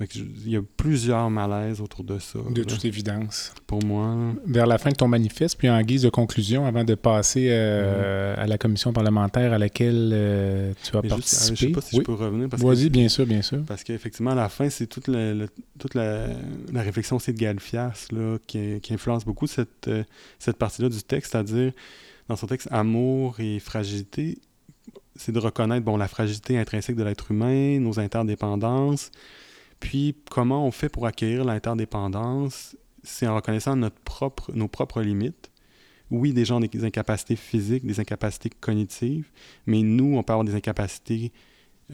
[0.00, 2.38] il y a plusieurs malaises autour de ça.
[2.50, 3.52] De toute évidence.
[3.66, 4.16] Pour moi.
[4.46, 8.34] Vers la fin de ton manifeste, puis en guise de conclusion, avant de passer euh,
[8.34, 8.40] mhm.
[8.40, 11.56] à la commission parlementaire à laquelle euh, tu as participé.
[11.56, 12.48] je ne sais pas si je peux revenir.
[12.48, 13.64] Vas-y, bien sûr, bien sûr.
[13.66, 15.46] Parce qu'effectivement, à la fin, c'est toute, la,
[15.78, 16.28] toute la,
[16.74, 20.04] réflexion aussi de Galfias là, qui, qui, influence beaucoup cette, euh,
[20.38, 21.72] cette partie-là du texte, c'est-à-dire,
[22.28, 24.38] dans son texte, amour et fragilité,
[25.16, 29.10] c'est de reconnaître bon, la fragilité intrinsèque de l'être humain, nos interdépendances,
[29.80, 32.76] puis, comment on fait pour acquérir l'interdépendance?
[33.02, 35.50] C'est en reconnaissant notre propre, nos propres limites.
[36.10, 39.30] Oui, des gens ont des incapacités physiques, des incapacités cognitives,
[39.66, 41.32] mais nous, on peut avoir des incapacités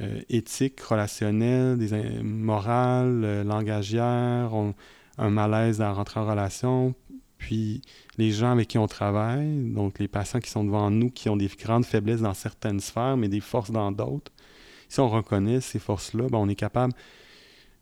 [0.01, 4.53] euh, éthiques, relationnelles, des morales, euh, langagières,
[5.19, 6.95] un malaise à rentrer en relation.
[7.39, 7.83] Puis
[8.17, 11.37] les gens avec qui on travaille, donc les patients qui sont devant nous, qui ont
[11.37, 14.33] des grandes faiblesses dans certaines sphères, mais des forces dans d'autres,
[14.89, 16.95] si on reconnaît ces forces-là, ben, on est capable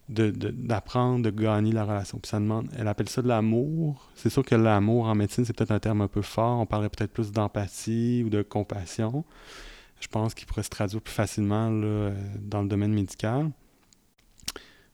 [0.09, 2.19] d'apprendre, de, gagner la relation.
[2.19, 4.09] Puis ça demande, elle appelle ça de l'amour.
[4.15, 6.61] C'est sûr que l'amour en médecine, c'est peut-être un terme un peu fort.
[6.61, 9.25] On parlerait peut-être plus d'empathie ou de compassion.
[10.01, 13.51] Je pense qu'il pourrait se traduire plus facilement dans le domaine médical.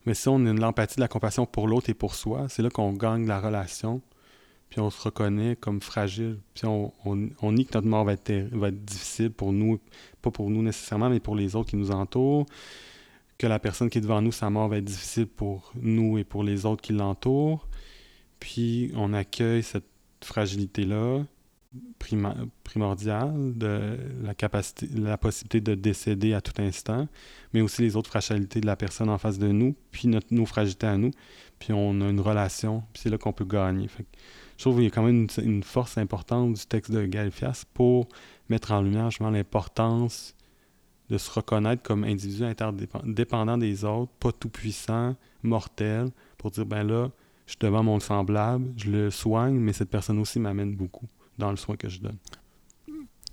[0.06, 2.70] Mais si on a l'empathie, de la compassion pour l'autre et pour soi, c'est là
[2.70, 4.00] qu'on gagne la relation.
[4.70, 6.38] Puis on se reconnaît comme fragile.
[6.54, 9.78] Puis on, on, nie que notre mort va être, va être difficile pour nous,
[10.20, 12.46] pas pour nous nécessairement, mais pour les autres qui nous entourent
[13.38, 16.24] que la personne qui est devant nous, sa mort va être difficile pour nous et
[16.24, 17.68] pour les autres qui l'entourent.
[18.40, 19.88] Puis on accueille cette
[20.22, 21.24] fragilité-là
[22.64, 27.06] primordiale de la capacité, la possibilité de décéder à tout instant,
[27.52, 30.46] mais aussi les autres fragilités de la personne en face de nous, puis notre, nos
[30.46, 31.10] fragilités à nous,
[31.58, 33.88] puis on a une relation, puis c'est là qu'on peut gagner.
[34.56, 38.08] je trouve qu'il y a quand même une, force importante du texte de Galfias pour
[38.48, 40.34] mettre en lumière justement l'importance
[41.10, 46.82] de se reconnaître comme individu interdépendant des autres, pas tout puissant, mortel, pour dire ben
[46.82, 47.10] là,
[47.46, 51.06] je suis devant mon semblable, je le soigne, mais cette personne aussi m'amène beaucoup
[51.38, 52.18] dans le soin que je donne.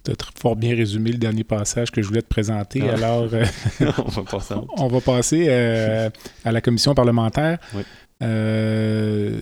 [0.06, 2.88] Tu as fort bien résumé le dernier passage que je voulais te présenter.
[2.88, 2.94] Ah.
[2.94, 3.44] Alors, euh,
[3.98, 6.10] on va passer, on va passer euh,
[6.44, 7.58] à la commission parlementaire.
[7.74, 7.82] Oui.
[8.22, 9.40] Euh,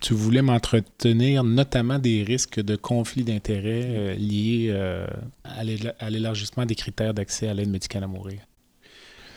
[0.00, 5.06] tu voulais m'entretenir notamment des risques de conflit d'intérêts euh, liés euh,
[5.44, 8.40] à l'élargissement des critères d'accès à l'aide médicale à mourir.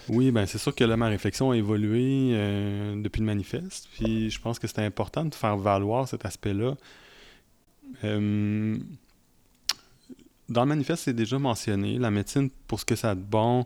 [0.10, 3.88] Oui, ben c'est sûr que là, ma réflexion a évolué euh, depuis le manifeste.
[3.94, 6.76] Puis je pense que c'est important de faire valoir cet aspect-là.
[8.02, 8.80] dans
[10.50, 11.98] le manifeste, c'est déjà mentionné.
[12.00, 13.66] La médecine, pour ce que ça a de bon,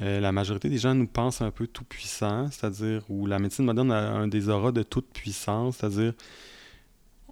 [0.00, 3.64] euh, la majorité des gens nous pensent un peu tout puissant, c'est-à-dire où la médecine
[3.64, 6.14] moderne a un des auras de toute puissance, c'est-à-dire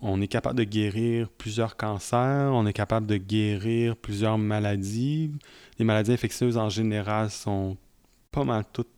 [0.01, 5.33] on est capable de guérir plusieurs cancers, on est capable de guérir plusieurs maladies.
[5.79, 7.77] Les maladies infectieuses en général sont
[8.31, 8.89] pas mal toutes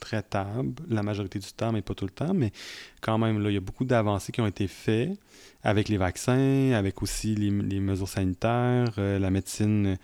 [0.00, 2.52] traitables, la majorité du temps, mais pas tout le temps, mais
[3.00, 5.18] quand même, là, il y a beaucoup d'avancées qui ont été faites
[5.62, 9.98] avec les vaccins, avec aussi les, mesures sanitaires, euh, la médecine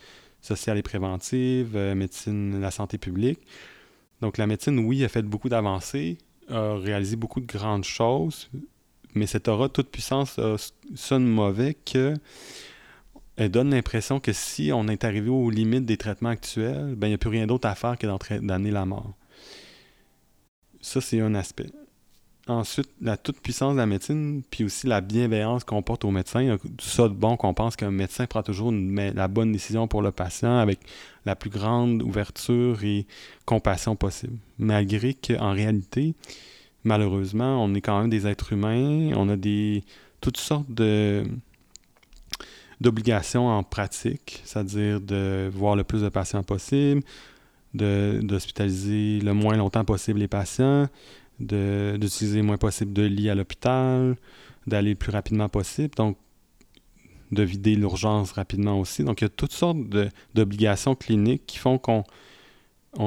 [0.47, 3.41] sociale et préventive, euh, médecine, la santé publique.
[4.21, 8.51] Donc la médecine, oui, a fait beaucoup d'avancées, a réalisé beaucoup de grandes choses,
[9.15, 10.41] mais cette aura toute puissance
[10.95, 12.15] sonne mauvais que
[13.37, 17.11] elle donne l'impression que si on est arrivé aux limites des traitements actuels, ben il
[17.11, 18.07] n'y a plus rien d'autre à faire que
[18.41, 19.13] d'amener la mort.
[20.81, 21.71] Ça, c'est un aspect.
[22.49, 26.57] Ensuite, la toute-puissance de la médecine, puis aussi la bienveillance qu'on porte aux médecins.
[26.59, 30.13] Tout ça de bon qu'on pense qu'un médecin prend toujours la bonne décision pour le
[30.13, 30.79] patient avec
[31.25, 33.05] la plus grande ouverture et
[33.47, 34.37] compassion possible.
[34.59, 36.15] Malgré qu'en réalité,
[36.85, 39.83] malheureusement, on est quand même des êtres humains, on a des
[40.21, 40.71] toutes sortes
[42.81, 47.03] d'obligations en pratique, c'est-à-dire de voir le plus de patients possible,
[47.75, 50.89] d'hospitaliser le moins longtemps possible les patients,
[51.39, 54.17] d'utiliser le moins possible de lits à l'hôpital,
[54.67, 55.95] d'aller le plus rapidement possible.
[55.97, 56.17] Donc,
[57.33, 59.03] de vider l'urgence rapidement aussi.
[59.05, 59.79] Donc, il y a toutes sortes
[60.35, 62.05] d'obligations cliniques qui font qu'on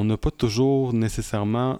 [0.03, 1.79] n'a pas toujours nécessairement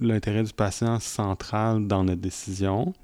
[0.00, 2.94] l'intérêt du patient central dans notre décision,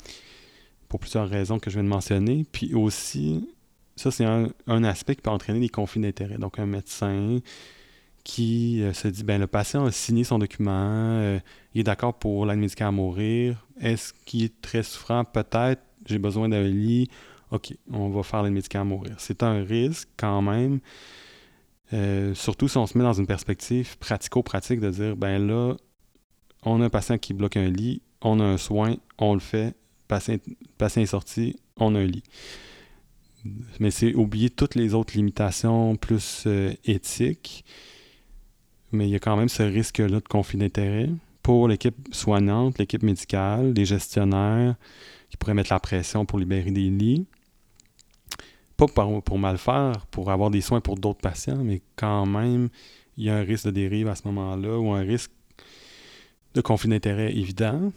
[0.89, 2.47] pour plusieurs raisons que je viens de mentionner.
[2.53, 3.49] Puis aussi,
[3.97, 6.39] ça, c'est un, aspect qui peut entraîner des conflits d'intérêts.
[6.39, 7.39] Donc, un médecin
[8.25, 11.39] qui euh, se dit, ben le patient a signé son document, euh,
[11.75, 13.67] il est d'accord pour l'aide médicale à mourir.
[13.79, 15.25] Est-ce qu'il est très souffrant?
[15.25, 17.09] Peut-être, j'ai besoin d'un lit.
[17.51, 19.15] OK, on va faire l'aide médicale à mourir.
[19.19, 20.81] C'est un risque quand même,
[21.93, 25.75] euh, surtout si on se met dans une perspective pratico-pratique de dire, ben là,
[26.63, 29.77] on a un patient qui bloque un lit, on a un soin, on le fait,
[30.09, 30.39] patient,
[30.79, 32.25] patient est sorti, on a un lit.
[33.79, 36.49] Mais c'est oublier toutes les autres limitations plus
[36.87, 37.67] éthiques
[38.95, 41.11] mais il y a quand même ce risque-là de conflit d'intérêt
[41.43, 44.77] pour l'équipe soignante, l'équipe médicale, les gestionnaires
[45.29, 47.27] qui pourraient mettre la pression pour libérer des lits.
[48.77, 52.69] Pas pour, mal faire, pour avoir des soins pour d'autres patients, mais quand même,
[53.17, 55.31] il y a un risque de dérive à ce moment-là ou un risque
[56.55, 57.93] de conflit d'intérêt évident,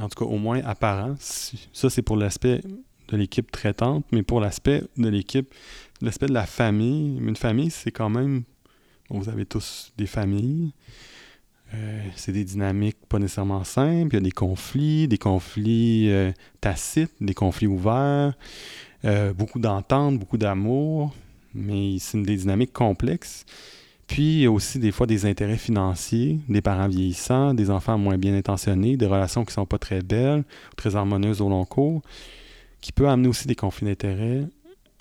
[0.00, 1.14] en tout cas au moins apparent.
[1.18, 2.60] Ça, c'est pour l'aspect
[3.08, 5.52] de l'équipe traitante, mais pour l'aspect de l'équipe,
[6.00, 8.44] l'aspect de la famille, une famille, c'est quand même
[9.18, 10.72] vous avez tous des familles.
[11.74, 14.14] Euh, c'est des dynamiques pas nécessairement simples.
[14.14, 18.34] Il y a des conflits, des conflits euh, tacites, des conflits ouverts,
[19.04, 21.14] euh, beaucoup d'entente, beaucoup d'amour,
[21.54, 23.44] mais c'est des dynamiques complexes.
[24.08, 27.96] Puis il y a aussi des fois des intérêts financiers, des parents vieillissants, des enfants
[27.96, 30.42] moins bien intentionnés, des relations qui ne sont pas très belles,
[30.76, 32.02] très harmonieuses au long cours,
[32.80, 34.42] qui peut amener aussi des conflits d'intérêts,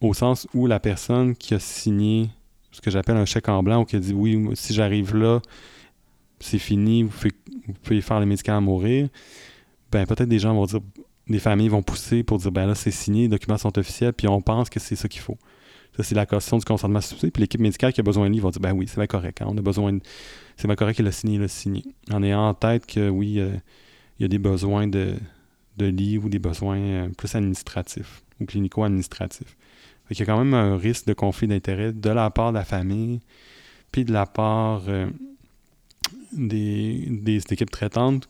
[0.01, 2.29] au sens où la personne qui a signé
[2.79, 5.41] ce que j'appelle un chèque en blanc, qui a dit oui, si j'arrive là,
[6.39, 7.11] c'est fini, vous,
[7.83, 9.09] pouvez faire les médicaments à mourir,
[9.91, 10.79] ben peut-être des gens vont dire,
[11.27, 14.29] des familles vont pousser pour dire ben là, c'est signé, les documents sont officiels, puis
[14.29, 15.37] on pense que c'est ça qu'il faut.
[15.97, 17.31] Ça, c'est la question du consentement substitué.
[17.31, 19.41] Puis l'équipe médicale qui a besoin de lui va dire ben oui, c'est bien correct.
[19.41, 19.97] Hein, on a besoin.
[20.55, 21.83] C'est bien correct qu'il a signé, il a signé.
[22.13, 23.51] En ayant en tête que oui, euh,
[24.17, 25.15] il y a des besoins de,
[25.75, 29.57] de lit ou des besoins euh, plus administratifs ou clinico-administratifs.
[30.09, 32.65] Il y a quand même un risque de conflit d'intérêts de la part de la
[32.65, 33.21] famille,
[33.91, 35.07] puis de la part euh,
[36.31, 38.27] des, des, équipes traitantes.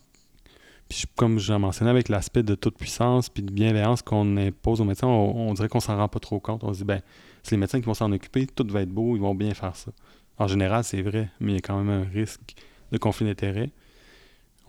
[0.89, 4.85] Puis comme j'ai mentionné, avec l'aspect de toute puissance puis de bienveillance qu'on impose aux
[4.85, 6.63] médecins, on, dirait qu'on s'en rend pas trop compte.
[6.63, 7.01] On se dit, ben,
[7.43, 9.75] c'est les médecins qui vont s'en occuper, tout va être beau, ils vont bien faire
[9.75, 9.91] ça.
[10.37, 12.55] En général, c'est vrai, mais il y a quand même un risque
[12.91, 13.69] de conflit d'intérêts.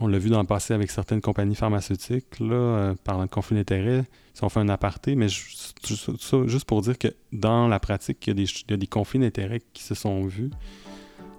[0.03, 3.55] On l'a vu dans le passé avec certaines compagnies pharmaceutiques, là, euh, parlant de conflit
[3.55, 8.41] d'intérêts, si on fait un aparté, mais juste pour dire que dans la pratique, il
[8.41, 10.49] y a des, conflits d'intérêts qui se sont vus.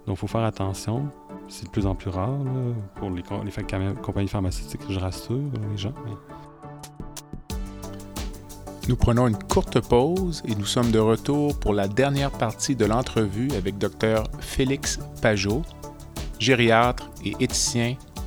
[0.05, 1.09] Donc, il faut faire attention.
[1.47, 2.37] C'est de plus en plus rare
[2.95, 3.23] pour les,
[4.03, 5.95] compagnies pharmaceutiques, je rassure les gens.
[8.87, 12.85] Nous prenons une courte pause et nous sommes de retour pour la dernière partie de
[12.85, 15.63] l'entrevue avec Dr Félix Pajot,
[16.39, 17.95] gériatre et éthicien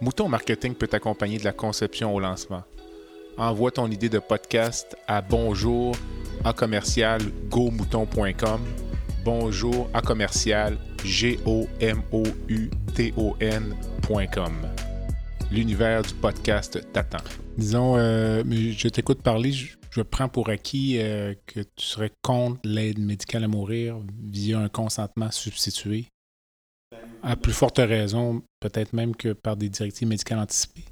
[0.00, 2.62] Mouton Marketing peut t'accompagner de la conception au lancement.
[3.38, 5.96] Envoie ton idée de podcast à bonjour
[6.44, 8.60] à commercial gomouton.com.
[9.24, 11.38] Bonjour à commercial g.
[15.50, 17.24] L'univers du podcast t'attend.
[17.56, 22.98] Disons, euh, je t'écoute parler, je, prends pour acquis euh, que tu serais contre l'aide
[22.98, 23.96] médicale à mourir
[24.30, 26.06] via un consentement substitué.
[27.26, 30.84] À plus forte raison, peut-être même que par des directives médicales anticipées?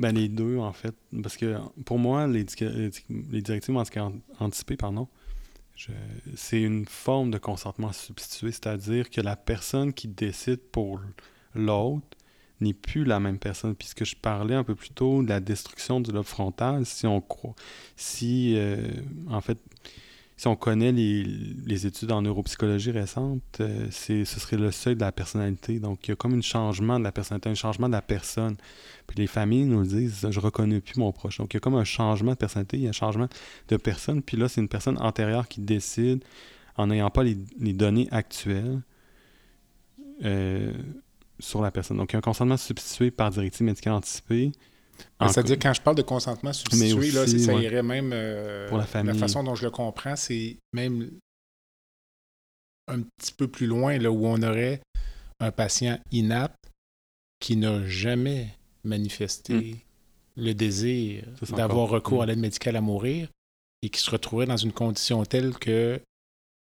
[0.00, 0.92] Ben, les deux, en fait.
[1.22, 2.44] Parce que pour moi, les,
[3.08, 4.10] les directives médicales
[4.40, 5.06] anticipées, pardon,
[6.34, 11.00] c'est une forme de consentement substitué, c'est-à-dire que la personne qui décide pour
[11.54, 12.08] l'autre
[12.60, 13.76] n'est plus la même personne.
[13.76, 17.20] Puisque je parlais un peu plus tôt de la destruction du lobe frontal, si on
[17.20, 17.54] croit,
[17.94, 18.82] si euh,
[19.28, 19.58] en fait
[20.38, 25.10] si on connaît les, études en neuropsychologie récentes, euh, ce serait le seuil de la
[25.10, 25.80] personnalité.
[25.80, 28.56] Donc, il y a comme un changement de la personnalité, un changement de la personne.
[29.08, 31.38] Puis les familles nous le disent, je reconnais plus mon proche.
[31.38, 33.26] Donc, il y a comme un changement de personnalité, il y a un changement
[33.66, 34.22] de personne.
[34.22, 36.22] Puis là, c'est une personne antérieure qui décide,
[36.76, 37.34] en n'ayant pas les,
[37.72, 38.80] données actuelles,
[40.24, 40.72] euh,
[41.40, 41.96] sur la personne.
[41.96, 44.52] Donc, il y a un consentement substitué par directive médicale anticipée
[45.28, 48.10] c'est-à-dire, quand je parle de consentement substitué, là, ça irait même.
[48.12, 49.12] Euh, pour la famille.
[49.12, 51.10] La façon dont je le comprends, c'est même
[52.88, 54.80] un petit peu plus loin, là, où on aurait
[55.40, 56.70] un patient inapte
[57.40, 58.48] qui n'a jamais
[58.84, 59.76] manifesté Mm.
[60.42, 61.24] le désir
[61.56, 62.28] d'avoir recours à Mm.
[62.30, 63.28] l'aide médicale à mourir
[63.82, 66.00] et qui se retrouverait dans une condition telle que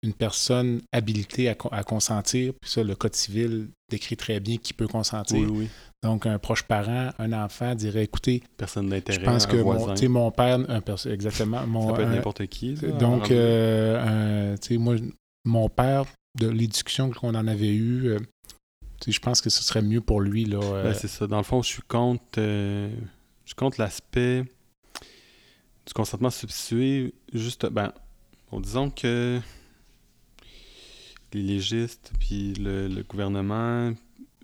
[0.07, 4.57] une personne habilitée à, con- à consentir, puis ça, le Code civil décrit très bien
[4.57, 5.37] qui peut consentir.
[5.37, 5.69] Oui, oui.
[6.03, 9.63] Donc, un proche parent, un enfant dirait, écoutez, Personne d'intérêt, je pense que mon,
[10.07, 12.75] mon père, un exactement, mon, ça peut être n'importe qui.
[12.75, 14.95] là, donc, en- euh, un- moi,
[15.45, 16.05] mon père,
[16.39, 18.19] de discussions qu'on en avait eues, euh,
[19.07, 20.45] je pense que ce serait mieux pour lui.
[20.45, 21.25] Là, euh, Ben, c'est ça.
[21.27, 22.89] Dans le fond, je suis contre, euh,
[23.45, 24.43] je l'aspect
[25.85, 27.13] du consentement substitué.
[27.33, 27.91] Juste, ben,
[28.51, 29.39] bon, disons que
[31.33, 33.93] les légistes puis le, gouvernement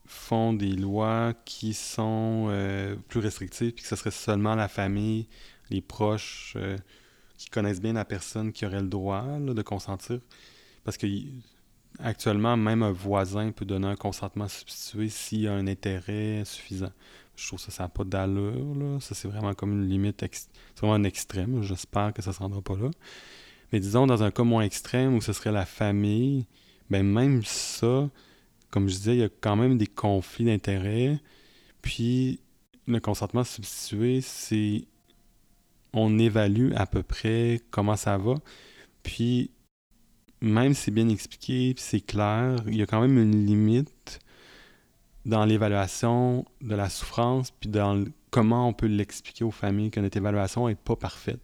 [0.05, 5.27] font des lois qui sont euh, plus restrictives puis que ce serait seulement la famille,
[5.69, 6.77] les proches euh,
[7.37, 10.19] qui connaissent bien la personne qui aurait le droit de consentir.
[10.83, 11.07] Parce que
[11.99, 16.91] actuellement, même un voisin peut donner un consentement substitué s'il a un intérêt suffisant.
[17.35, 18.75] Je trouve que ça, n'a pas d'allure.
[18.75, 18.99] Là.
[18.99, 20.23] Ça, c'est vraiment comme une limite.
[20.31, 21.63] C'est vraiment un extrême.
[21.63, 22.91] J'espère que ça ne se rendra pas là.
[23.71, 26.45] Mais disons, dans un cas moins extrême où ce serait la famille,
[26.89, 28.09] ben même ça,
[28.69, 31.19] comme je disais, il y a quand même des conflits d'intérêts.
[31.81, 32.39] Puis,
[32.87, 34.85] le consentement substitué, c'est.
[35.93, 38.35] On évalue à peu près comment ça va.
[39.03, 39.51] Puis,
[40.41, 44.19] même si c'est bien expliqué, puis c'est clair, il y a quand même une limite
[45.25, 50.17] dans l'évaluation de la souffrance, puis dans comment on peut l'expliquer aux familles que notre
[50.17, 51.39] évaluation n'est pas parfaite.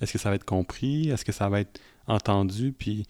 [0.00, 1.10] Est-ce que ça va être compris?
[1.10, 2.72] Est-ce que ça va être entendu?
[2.72, 3.06] Puis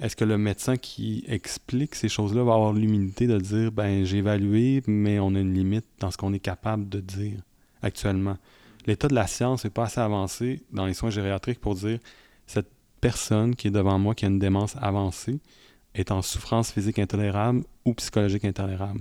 [0.00, 4.18] est-ce que le médecin qui explique ces choses-là va avoir l'humilité de dire ben j'ai
[4.18, 7.40] évalué, mais on a une limite dans ce qu'on est capable de dire
[7.82, 8.36] actuellement?
[8.86, 12.00] L'état de la science n'est pas assez avancé dans les soins gériatriques pour dire
[12.46, 15.40] cette personne qui est devant moi, qui a une démence avancée,
[15.94, 19.00] est en souffrance physique intolérable ou psychologique intolérable.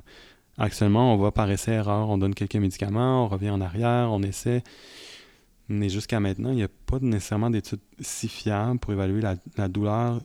[0.58, 4.64] Actuellement, on va par essai-erreur, on donne quelques médicaments, on revient en arrière, on essaie.
[5.70, 9.68] Mais jusqu'à maintenant, il n'y a pas nécessairement d'études si fiables pour évaluer la, la
[9.68, 10.22] douleur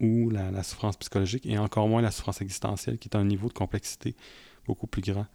[0.00, 3.52] ou la, souffrance psychologique, et encore moins la souffrance existentielle, qui est un niveau de
[3.52, 4.16] complexité
[4.66, 5.26] beaucoup plus grand.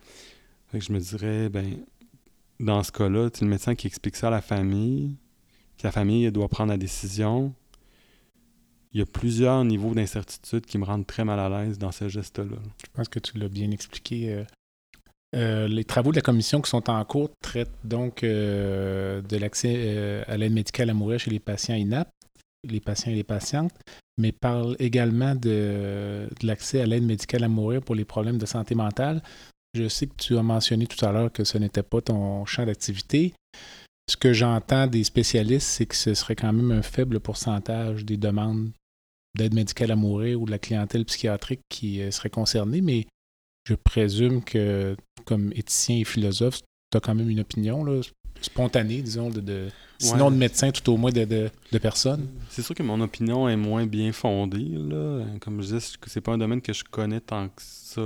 [0.73, 1.77] Je me dirais, ben,
[2.59, 5.15] dans ce cas-là, le médecin qui explique ça à la famille,
[5.77, 7.53] que la famille doit prendre la décision,
[8.93, 12.07] il y a plusieurs niveaux d'incertitude qui me rendent très mal à l'aise dans ce
[12.07, 12.57] geste-là.
[12.81, 14.33] Je pense que tu l'as bien expliqué.
[14.33, 14.43] euh.
[15.35, 20.23] Euh, les travaux de la commission qui sont en cours traitent donc euh, de l'accès
[20.27, 22.13] à l'aide médicale à mourir chez les patients inaptes,
[22.63, 23.73] les patients et les patientes,
[24.17, 28.75] mais parlent également de, l'accès à l'aide médicale à mourir pour les problèmes de santé
[28.75, 29.21] mentale.
[29.73, 32.65] Je sais que tu as mentionné tout à l'heure que ce n'était pas ton champ
[32.65, 33.33] d'activité.
[34.09, 38.17] Ce que j'entends des spécialistes, c'est que ce serait quand même un faible pourcentage des
[38.17, 38.71] demandes
[39.35, 43.05] d'aide médicale à mourir ou de la clientèle psychiatrique qui euh, serait concernée, mais
[43.67, 47.99] je présume que, comme éthicien et philosophe, tu as quand même une opinion là,
[48.41, 49.69] spontanée, disons, de-
[49.99, 50.31] sinon Ouais.
[50.31, 52.27] de médecin, tout au moins de, de, de personnes.
[52.49, 54.67] C'est sûr que mon opinion est moins bien fondée.
[54.71, 55.23] Là.
[55.41, 58.01] Comme je disais, c'est- pas un domaine que je connais tant que ça.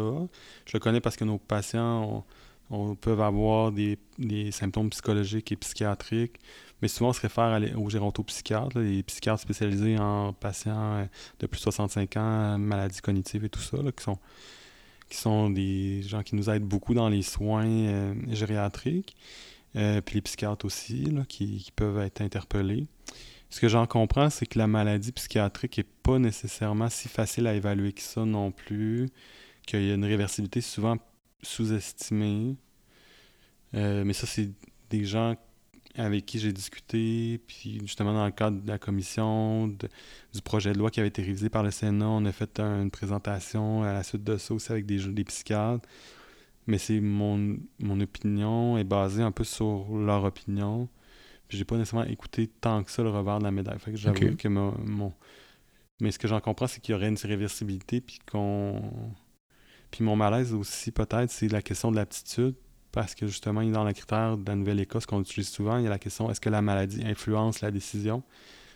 [0.65, 2.23] Je le connais parce que nos patients ont-
[2.91, 6.36] ont- peuvent avoir des, des symptômes psychologiques et psychiatriques,
[6.82, 11.08] mais souvent on se réfère à les- aux gérontopsychiatres, là, les psychiatres spécialisés en patients
[11.39, 14.17] de plus de 65 ans, maladies cognitives et tout ça, là, qui sont
[15.10, 19.15] qui sont des gens qui nous aident beaucoup dans les soins euh, gériatriques,
[19.75, 22.88] euh, puis les psychiatres aussi, qui, peuvent être interpellés.
[23.49, 27.55] Ce que j'en comprends, c'est que la maladie psychiatrique n'est pas nécessairement si facile à
[27.55, 29.10] évaluer que ça non plus,
[29.65, 30.97] qu'il y a une réversibilité souvent
[31.41, 32.55] sous-estimée.
[33.75, 34.51] Euh, mais ça, c'est
[34.89, 35.36] des gens
[35.95, 40.77] avec qui j'ai discuté, puis justement dans le cadre de la commission, du projet de
[40.77, 43.93] loi qui avait été révisé par le Sénat, on a fait un- une présentation à
[43.93, 45.88] la suite de ça aussi avec des, des psychiatres.
[46.69, 50.88] Mais c'est mon, mon opinion est basée un peu sur leur opinion.
[51.47, 53.79] Puis j'ai pas nécessairement écouté tant que ça le revers de la médaille.
[53.79, 55.13] Fait que j'avoue que mon, mon-
[55.99, 58.82] Mais ce que j'en comprends, c'est qu'il y aurait une réversibilité, puis qu'on.
[59.89, 62.54] Puis mon malaise aussi, peut-être, c'est la question de l'aptitude.
[62.91, 65.89] Parce que justement, dans le critère de la Nouvelle-Écosse qu'on utilise souvent, il y a
[65.91, 68.23] la question est-ce que la maladie influence la décision?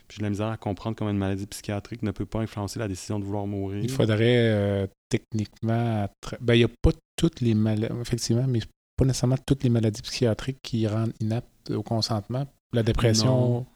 [0.08, 2.78] Puis j'ai de la misère à comprendre comment une maladie psychiatrique ne peut pas influencer
[2.78, 3.82] la décision de vouloir mourir.
[3.82, 6.08] Il faudrait euh, techniquement.
[6.40, 8.60] Ben, il n'y a pas toutes les maladies, effectivement, mais
[8.96, 12.46] pas nécessairement toutes les maladies psychiatriques qui rendent inaptes au consentement.
[12.72, 13.66] La dépression Non.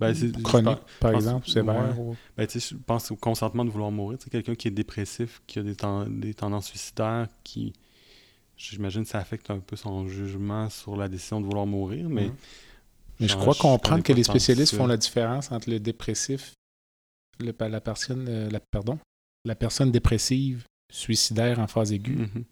[0.00, 0.12] Ben,
[0.42, 1.52] chronique, par exemple, ouais.
[1.52, 2.00] sévère.
[2.00, 4.18] ou- Ben, je pense au consentement de vouloir mourir.
[4.30, 7.72] Quelqu'un qui est dépressif, qui a des, ten- des tendances suicidaires, qui,
[8.56, 12.26] j'imagine, que ça affecte un peu son jugement sur la décision de vouloir mourir, mais...
[12.26, 12.34] Mhm.
[13.20, 16.52] Mais je j'en- crois comprendre que les spécialistes font la différence entre le dépressif,
[17.40, 18.98] le, la personne, euh, la, pardon,
[19.44, 22.44] la personne dépressive, suicidaire en phase aiguë, Mhm.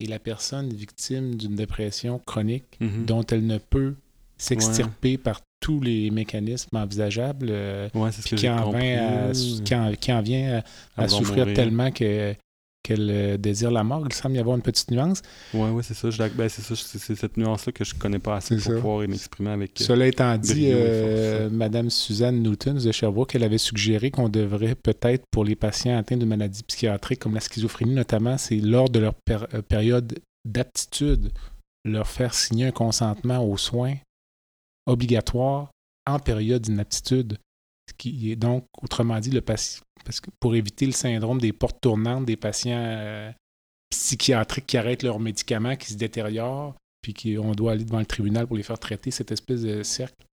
[0.00, 3.04] et la personne victime d'une dépression chronique Mhm.
[3.06, 3.94] dont elle ne peut
[4.38, 9.32] s'extirper par tous les mécanismes envisageables, euh, Ouais, ce qui en, vient à- là.
[9.64, 10.60] qui en- qui en vient à, à
[11.04, 11.54] À vouloir souffrir mourir.
[11.54, 12.34] tellement que-
[12.82, 14.02] qu'elle euh, désire la mort.
[14.08, 15.22] Il semble y avoir une petite nuance.
[15.54, 16.10] Ouais, ouais, c'est ça.
[16.10, 16.74] Je, ben, c'est ça.
[16.76, 18.74] C'est, cette nuance-là que je connais pas assez pour ça.
[18.74, 19.80] pouvoir m'exprimer avec.
[19.80, 21.48] euh, Cela étant dit, euh.
[21.50, 26.16] Madame Suzanne Newton de Sherbrooke, elle avait suggéré qu'on devrait peut-être, pour les patients atteints
[26.16, 31.30] de maladies psychiatriques comme la schizophrénie notamment, c'est lors de leur euh, période d'aptitude,
[31.84, 33.94] leur faire signer un consentement aux soins
[34.86, 35.70] obligatoire
[36.06, 37.38] en période d'inaptitude.
[37.96, 41.80] Qui est donc, autrement dit, le patient, parce que pour éviter le syndrome des portes
[41.80, 43.30] tournantes des patients euh,
[43.90, 48.46] psychiatriques qui arrêtent leurs médicaments, qui se détériorent, puis qu'on doit aller devant le tribunal
[48.46, 50.24] pour les faire traiter, cette espèce de cercle.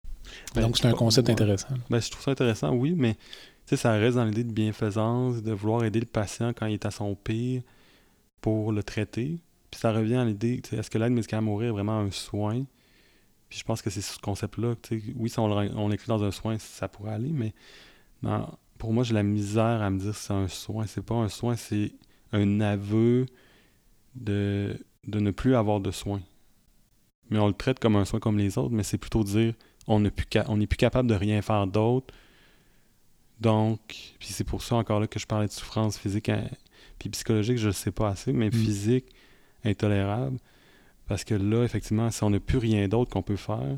[0.56, 1.76] ben, Donc, c'est un concept intéressant.
[1.90, 3.18] Ben, je trouve ça intéressant, oui, mais
[3.66, 6.92] ça reste dans l'idée de bienfaisance, de vouloir aider le patient quand il est à
[6.92, 7.62] son pire
[8.42, 9.40] pour le traiter.
[9.70, 12.64] Puis ça revient à l'idée, est-ce que l'aide médicale à mourir est vraiment un soin?
[13.50, 14.76] Puis je pense que c'est ce concept-là.
[15.16, 15.48] Oui, si on
[15.88, 17.54] l'inclut dans un soin, ça pourrait aller, mais
[18.22, 20.86] dans- pour moi, j'ai la misère à me dire que c'est un soin.
[20.86, 21.92] C'est pas un soin, c'est
[22.32, 23.26] un aveu
[24.16, 24.78] de,
[25.08, 26.22] de ne plus avoir de soins.
[27.30, 29.54] Mais on le traite comme un soin comme les autres, mais c'est plutôt dire
[29.88, 32.14] on n'est plus, on capable de rien faire d'autre.
[33.40, 33.80] Donc,
[34.20, 36.44] puis c'est pour ça encore là que je parlais de souffrance physique hein,
[37.00, 38.52] puis psychologique, je ne sais pas assez, mais Mm.
[38.54, 39.06] physique,
[39.64, 40.38] intolérable.
[41.10, 43.78] Parce que là, effectivement, si on n'a plus rien d'autre qu'on peut faire,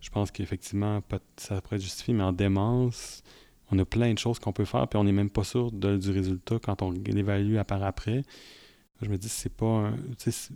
[0.00, 1.00] je pense qu'effectivement,
[1.36, 3.22] ça pourrait être justifié, mais en démence,
[3.70, 6.10] on a plein de choses qu'on peut faire, puis on n'est même pas sûr du
[6.10, 8.22] résultat quand on l'évalue à part après.
[9.00, 9.96] Je me dis, c'est pas un.
[10.18, 10.50] c'est-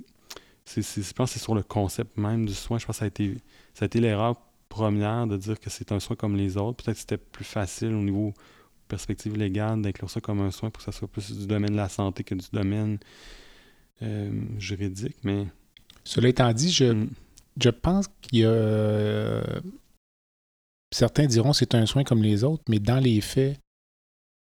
[0.66, 2.78] je pense que c'est sur le concept même du soin.
[2.78, 3.36] Je pense que ça a été,
[3.72, 4.36] ça a été l'erreur
[4.68, 6.82] première de dire que c'est un soin comme les autres.
[6.84, 8.34] Peut-être que c'était plus facile au niveau
[8.88, 11.76] perspective légale d'inclure ça comme un soin pour que ça soit plus du domaine de
[11.76, 12.98] la santé que du domaine
[14.02, 15.16] euh, juridique.
[15.24, 15.46] Mais
[16.08, 17.10] Cela étant dit, je, Mm.
[17.62, 18.48] je pense qu'il y a.
[18.48, 19.42] euh,
[20.90, 23.58] certains diront c'est un soin comme les autres, mais dans les faits,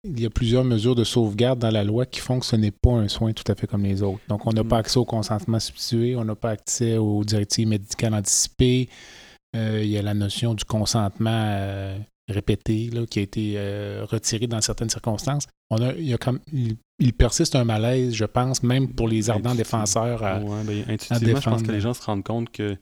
[0.06, 2.70] il y a plusieurs mesures de sauvegarde dans la loi qui font que ce n'est
[2.70, 4.20] pas un soin tout à fait comme les autres.
[4.28, 4.68] Donc, on n'a Mm.
[4.68, 8.90] pas accès au consentement substitué, on n'a pas accès aux directives médicales anticipées.
[9.56, 11.96] Euh, il y a la notion du consentement euh,
[12.28, 15.46] répété là, qui a été euh, retiré dans certaines circonstances.
[15.70, 19.08] On a, il, y a comme, il, il persiste un malaise, je pense, même pour
[19.08, 20.22] les ardents défenseurs.
[20.24, 22.76] à- Ouais, ben, intuitivement, je pense que les gens se rendent compte que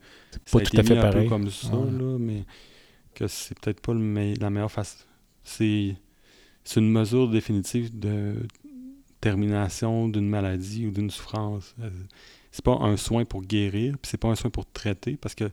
[0.51, 1.27] pas a tout à fait pareil.
[1.29, 1.91] comme ça, Ouais.
[1.91, 2.43] là, mais
[3.15, 4.97] que c'est peut-être pas le me- la meilleure façon.
[5.43, 5.95] C'est
[6.63, 8.35] c'est une mesure définitive de
[9.21, 11.75] termination d'une maladie ou d'une souffrance.
[11.81, 11.89] Euh,
[12.51, 15.49] C'est pas un soin pour guérir, puis c'est pas un soin pour traiter, parce que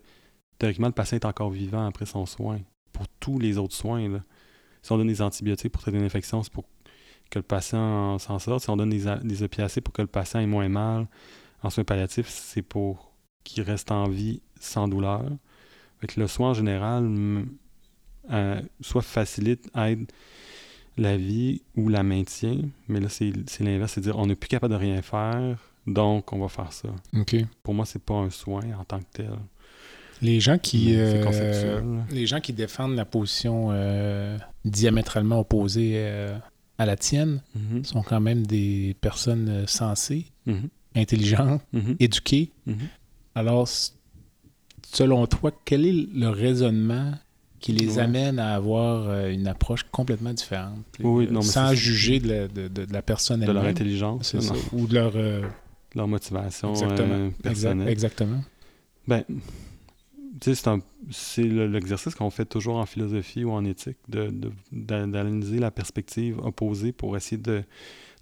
[0.59, 2.61] théoriquement, le patient est encore vivant après son soin.
[2.93, 4.22] Pour tous les autres soins, là.
[4.82, 6.64] Si on donne des antibiotiques pour traiter une infection, c'est pour
[7.30, 8.64] que le patient s'en sorte.
[8.64, 11.07] Si on donne des, des opiacés pour que le patient ait moins mal
[11.62, 13.12] en soins palliatifs, c'est pour
[13.45, 15.24] qu'il reste en vie sans douleur.
[16.01, 17.45] Fait que le soin en général,
[18.30, 20.11] euh, soit facilite, aide
[20.97, 24.72] la vie ou la maintient, mais là c'est l'inverse, c'est dire on n'est plus capable
[24.74, 26.88] de rien faire, donc on va faire ça.
[27.62, 29.38] Pour moi, c'est pas un soin en tant que tel.
[30.22, 36.36] Les gens qui, c'est euh, les gens qui défendent la position euh, diamétralement opposée euh,
[36.78, 42.50] à la tienne Mhm, sont quand même des personnes sensées, mhm, intelligentes, mhm, éduquées.
[43.34, 43.66] Alors,
[44.92, 47.12] selon toi, quel est le raisonnement
[47.60, 48.02] qui les Ouais.
[48.02, 52.86] amène à avoir une approche complètement différente, Oui, non, sans juger de la, de- de-
[52.92, 54.54] la personne De leur intelligence, ça.
[54.72, 55.12] Ou de leur...
[55.94, 57.26] leur motivation exactement.
[57.26, 57.88] Exact- personnelle.
[57.88, 58.40] exactement.
[59.06, 59.24] Ben,
[60.41, 66.38] c'est l'exercice qu'on fait toujours en philosophie ou en éthique, de- de- d'analyser la perspective
[66.38, 67.62] opposée pour essayer de,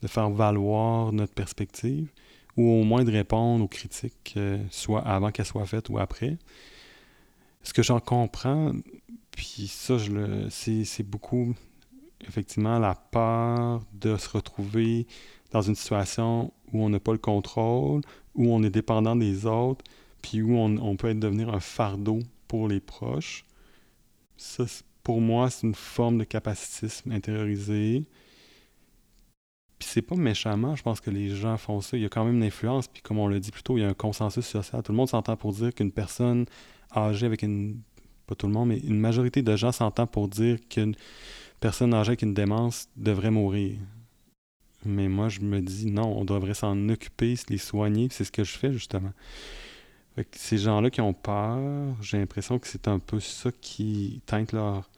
[0.03, 2.09] de faire valoir notre perspective,
[2.57, 6.39] ou au moins de répondre aux critiques, euh, soit avant qu'elles soient faites ou après.
[7.63, 8.73] Ce que j'en comprends,
[9.31, 9.97] puis ça,
[10.51, 11.55] c'est beaucoup,
[12.27, 15.07] effectivement, la peur de se retrouver
[15.53, 18.01] dans une situation où on n'a pas le contrôle,
[18.35, 19.85] où on est dépendant des autres,
[20.23, 23.45] puis où on, peut être devenir un fardeau pour les proches.
[24.37, 24.65] Ça,
[25.03, 28.05] pour moi, c'est une forme de capacitisme intériorisé.
[29.79, 31.97] Puis c'est pas méchamment, je pense que les gens font ça.
[31.97, 33.83] Il y a quand même une influence, puis comme on l'a dit plus tôt, il
[33.83, 34.83] y a un consensus social.
[34.83, 36.47] Tout le monde s'entend pour dire qu'une personne
[36.95, 37.81] âgée avec une...
[38.27, 40.95] Pas tout le monde, mais une majorité de gens s'entend pour dire qu'une
[41.61, 43.79] personne âgée avec une démence devrait mourir.
[44.85, 48.09] Mais moi, je me dis non, on devrait s'en occuper, se les soigner.
[48.11, 49.13] C'est ce que je fais, justement.
[50.33, 54.91] Ces gens-là qui ont peur, j'ai l'impression que c'est un peu ça qui teinte leur,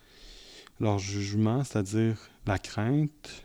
[0.81, 2.16] leur jugement, c'est-à-dire
[2.47, 3.45] la crainte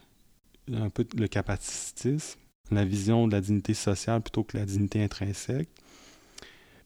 [0.73, 2.39] un peu le capacitisme,
[2.71, 5.69] la vision de la dignité sociale plutôt que la dignité intrinsèque.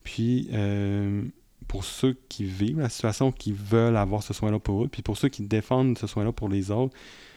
[0.04, 1.24] Puis, euh,
[1.68, 5.18] pour ceux qui vivent la situation, qui veulent avoir ce soin-là pour eux, puis pour
[5.18, 6.96] ceux qui défendent ce soin-là pour les autres,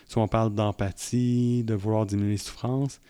[0.08, 3.00] soit on parle d'empathie, de vouloir diminuer les souffrances,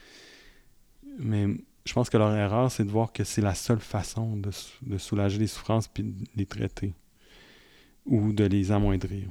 [1.18, 1.46] mais
[1.84, 4.50] je pense que leur erreur, c'est de voir que c'est la seule façon de,
[4.82, 6.94] de, soulager les souffrances puis de les traiter
[8.06, 9.26] ou de les amoindrir.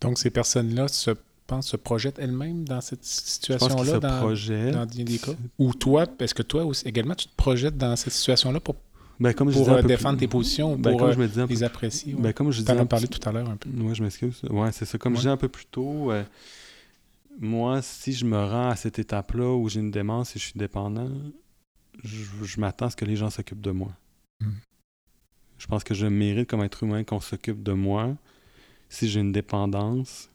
[0.00, 1.10] Donc, ces personnes-là se
[1.46, 4.32] pensent, se projettent elles-mêmes dans cette situation-là, dans,
[4.72, 5.32] dans des cas?
[5.58, 8.76] Ou toi, est-ce que toi aussi, également, tu te projettes dans cette situation-là pour,
[9.18, 12.14] ben, comme pour je euh, défendre tes positions, ben, pour euh, les apprécier?
[12.14, 12.72] Ben, comme je disais...
[12.72, 13.68] en parlé tout à l'heure un peu.
[13.76, 14.40] Oui, je m'excuse.
[14.48, 14.96] Ouais, c'est ça.
[14.96, 15.16] Comme Ouais.
[15.18, 16.24] je disais un peu plus tôt, euh,
[17.38, 20.58] moi, si je me rends à cette étape-là où j'ai une démence et je suis
[20.58, 21.10] dépendant,
[22.04, 23.92] je, je m'attends à ce que les gens s'occupent de moi.
[24.40, 24.50] Mm.
[25.58, 28.16] Je pense que je mérite comme être humain qu'on s'occupe de moi
[28.88, 30.30] si j'ai une dépendance.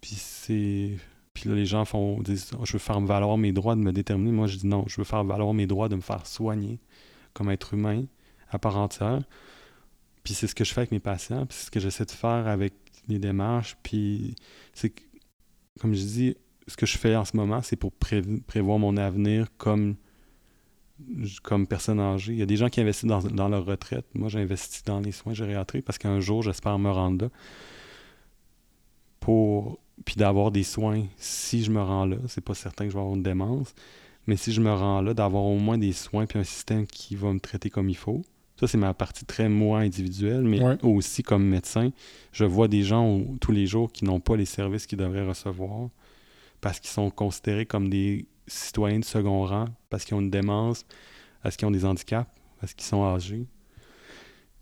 [0.00, 0.96] Puis c'est.
[1.32, 3.92] Puis là, les gens font disent Oh, je veux faire valoir mes droits de me
[3.92, 4.32] déterminer.
[4.32, 6.78] Moi, je dis non, je veux faire valoir mes droits de me faire soigner
[7.32, 8.04] comme être humain
[8.50, 9.22] à part entière.
[10.24, 12.10] Puis c'est ce que je fais avec mes patients, puis c'est ce que j'essaie de
[12.10, 12.74] faire avec
[13.08, 13.76] les démarches.
[13.82, 14.34] Puis
[14.74, 15.02] c'est que,
[15.80, 16.36] comme je dis,
[16.66, 19.96] ce que je fais en ce moment, c'est pour pré- prévoir mon avenir comme,
[21.42, 22.32] comme personne âgée.
[22.32, 24.06] Il y a des gens qui investissent dans, dans leur retraite.
[24.14, 27.30] Moi, j'investis dans les soins gériatriques parce qu'un jour, j'espère me rendre là.
[29.20, 32.16] Pour, puis d'avoir des soins si je me rends là.
[32.26, 33.74] C'est pas certain que je vais avoir une démence.
[34.26, 37.16] Mais si je me rends là, d'avoir au moins des soins puis un système qui
[37.16, 38.22] va me traiter comme il faut.
[38.58, 40.76] Ça, c'est ma partie très moi individuelle, mais Ouais.
[40.82, 41.90] aussi comme médecin,
[42.32, 45.88] je vois des gens tous les jours qui n'ont pas les services qu'ils devraient recevoir
[46.60, 50.84] parce qu'ils sont considérés comme des citoyens de second rang, parce qu'ils ont une démence,
[51.42, 52.30] parce qu'ils ont des handicaps,
[52.60, 53.46] parce qu'ils sont âgés.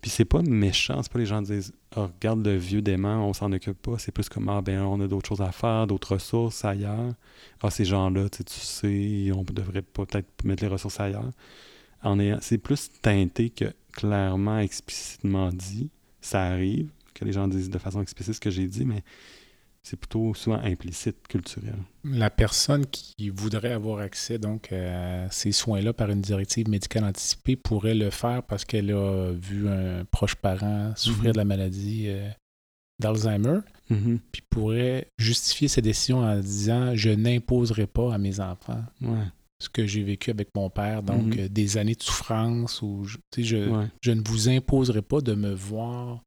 [0.01, 3.27] Puis c'est pas méchant, c'est pas les gens qui disent Ah, regarde le vieux dément,
[3.27, 3.97] on s'en occupe pas.
[3.97, 7.13] C'est plus comme Ah, ben, on a d'autres choses à faire, d'autres ressources ailleurs.
[7.61, 11.31] Ah, ces gens-là, tu sais, on devrait peut-être mettre les ressources ailleurs.
[12.39, 15.89] C'est plus teinté que clairement, explicitement dit.
[16.21, 19.03] Ça arrive que les gens disent de façon explicite ce que j'ai dit, mais
[19.89, 21.75] c'est plutôt souvent implicite, culturel.
[22.03, 27.55] La personne qui voudrait avoir accès donc à ces soins-là par une directive médicale anticipée
[27.55, 31.31] pourrait le faire parce qu'elle a vu un proche parent souffrir Mhm.
[31.33, 32.29] de la maladie euh,
[33.01, 33.59] d'Alzheimer,
[33.89, 34.19] Mhm.
[34.31, 39.25] puis pourrait justifier sa décision en disant je n'imposerai pas à mes enfants Ouais.
[39.61, 41.39] ce que j'ai vécu avec mon père, donc Mhm.
[41.39, 43.87] euh, des années de souffrance ou je, je, Ouais.
[44.01, 46.21] je ne vous imposerai pas de me voir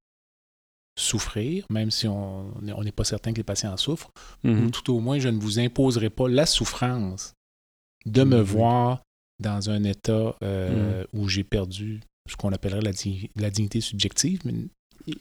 [0.99, 4.11] souffrir, même si on n'est pas certain que les patients souffrent,
[4.45, 4.67] Mhm.
[4.67, 7.33] ou tout au moins, je ne vous imposerai pas la souffrance
[8.05, 8.43] de me Mhm.
[8.43, 9.03] voir
[9.43, 14.41] dans un état euh, où j'ai perdu ce qu'on appellerait la, di- la dignité subjective,
[14.45, 14.53] mais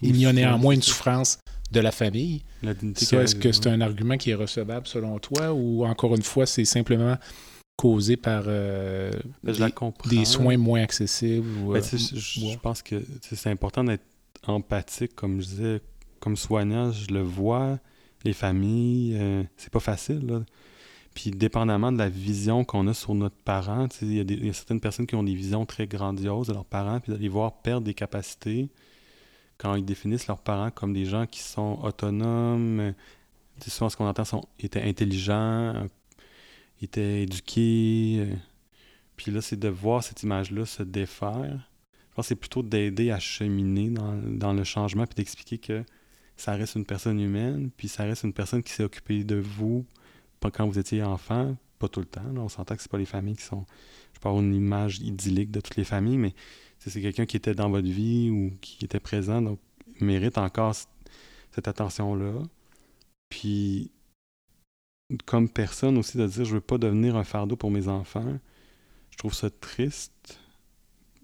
[0.01, 1.39] il y a Oui, néanmoins une souffrance
[1.71, 2.43] de la famille.
[2.61, 5.53] La dignité Ça, qu'elle est-ce a, que c'est un argument qui est recevable selon toi
[5.53, 7.17] ou encore une fois, c'est simplement
[7.77, 9.11] causé par euh,
[9.43, 11.47] des, soins moins accessibles?
[11.63, 12.51] Ou, Ben, euh, je, je- ouais.
[12.53, 14.03] je pense que c'est important d'être
[14.47, 15.81] empathique, comme je disais,
[16.19, 17.79] comme soignant, je le vois,
[18.23, 20.45] les familles, euh, c'est pas facile.
[21.13, 25.07] Puis dépendamment de la vision qu'on a sur notre parent, il y, a certaines personnes
[25.07, 27.93] qui ont des visions très grandioses de leurs parents, puis de les voir perdre des
[27.93, 28.69] capacités
[29.57, 32.91] quand ils définissent leurs parents comme des gens qui sont autonomes, euh,
[33.67, 35.87] souvent ce qu'on entend sont étaient intelligents, euh,
[36.81, 38.27] étaient éduqués.
[39.17, 41.70] puis là, c'est de voir cette image-là se défaire.
[42.11, 45.83] Je pense que c'est plutôt d'aider à cheminer dans, le changement puis d'expliquer que
[46.35, 49.85] ça reste une personne humaine, puis ça reste une personne qui s'est occupée de vous
[50.49, 52.25] quand vous étiez enfant, pas tout le temps.
[52.35, 53.65] on s'entend que c'est pas les familles qui sont.
[54.13, 56.33] Je avoir une image idyllique de toutes les familles, mais
[56.79, 59.59] c'est quelqu'un qui était dans votre vie ou qui était présent, donc
[59.99, 60.75] mérite encore
[61.51, 62.41] cette attention-là.
[63.29, 63.91] Puis,
[65.25, 68.39] comme personne aussi, de dire je veux pas devenir un fardeau pour mes enfants,
[69.09, 70.39] je trouve ça triste.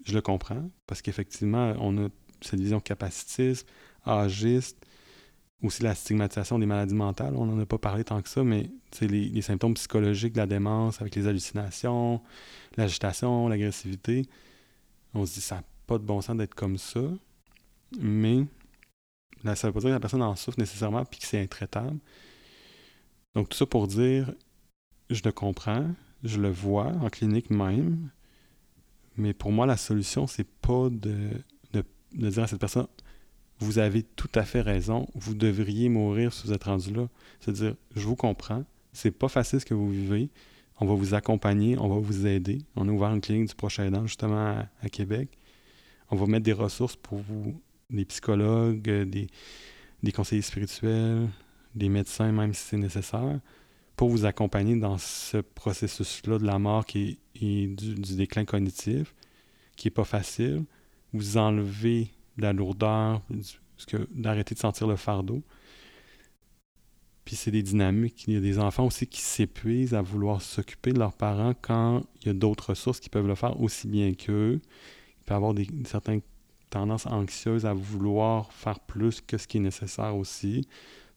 [0.08, 2.08] Je le comprends, parce qu'effectivement, on a
[2.40, 3.68] cette vision capacitiste,
[4.06, 4.78] âgiste,
[5.62, 7.34] aussi la stigmatisation des maladies mentales.
[7.36, 8.70] On n'en a pas parlé tant que ça, mais
[9.02, 12.22] les, les symptômes psychologiques de la démence avec les hallucinations,
[12.78, 14.22] l'agitation, l'agressivité,
[15.12, 17.02] on se dit ça n'a pas de bon sens d'être comme ça,
[18.00, 18.46] mais
[19.44, 21.42] là, ça ne veut pas dire que la personne en souffre nécessairement puis que c'est
[21.42, 21.98] intraitable.
[23.34, 24.32] Donc tout ça pour dire,
[25.10, 25.90] je le comprends,
[26.24, 28.08] je le vois en clinique même,
[29.18, 31.30] mais pour moi, la solution, c'est pas de,
[31.72, 32.86] de, de dire à cette personne
[33.60, 37.08] vous avez tout à fait raison, vous devriez mourir si vous êtes rendu là.
[37.40, 40.30] C'est-à-dire, je vous comprends, c'est pas facile ce que vous vivez,
[40.80, 42.58] on va vous accompagner, on va vous aider.
[42.76, 45.28] On a ouvert une clinique du prochain aidant justement à, Québec.
[46.10, 47.60] On va mettre des ressources pour vous,
[47.90, 49.26] des psychologues, des,
[50.02, 51.28] des conseillers spirituels,
[51.74, 53.40] des médecins, même si c'est nécessaire,
[53.96, 59.14] pour vous accompagner dans ce processus-là de la mort qui et du, déclin cognitif,
[59.76, 60.64] qui n'est pas facile.
[61.12, 63.22] Vous enlevez la lourdeur,
[64.10, 65.42] d'arrêter de sentir le fardeau.
[67.24, 68.24] Puis c'est des dynamiques.
[68.26, 72.02] Il y a des enfants aussi qui s'épuisent à vouloir s'occuper de leurs parents quand
[72.20, 74.60] il y a d'autres ressources qui peuvent le faire aussi bien qu'eux.
[75.20, 76.22] Il peut avoir des, certaines
[76.70, 80.66] tendances anxieuses à vouloir faire plus que ce qui est nécessaire aussi.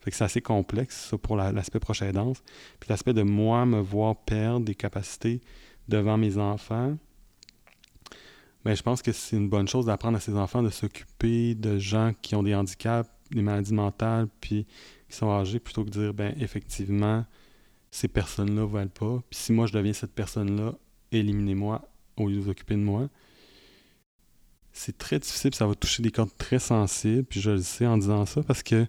[0.02, 2.42] Fait que c'est assez complexe, ça, pour l'aspect proche aidance.
[2.80, 5.42] Puis l'aspect de moi me voir perdre des capacités
[5.92, 6.98] devant mes enfants.
[8.64, 11.56] Mais ben, je pense que c'est une bonne chose d'apprendre à ses enfants de s'occuper
[11.56, 14.66] de gens qui ont des handicaps, des maladies mentales, puis
[15.10, 17.26] qui sont âgés, plutôt que de dire, ben effectivement,
[17.92, 19.22] ces personnes-là ne valent pas.
[19.30, 20.74] Puis si moi je deviens cette personne-là,
[21.12, 21.88] éliminez-moi
[22.18, 23.10] au lieu de vous occuper de moi
[24.74, 27.98] c'est très difficile, ça va toucher des cordes très sensibles, puis je le sais en
[27.98, 28.88] disant ça, parce que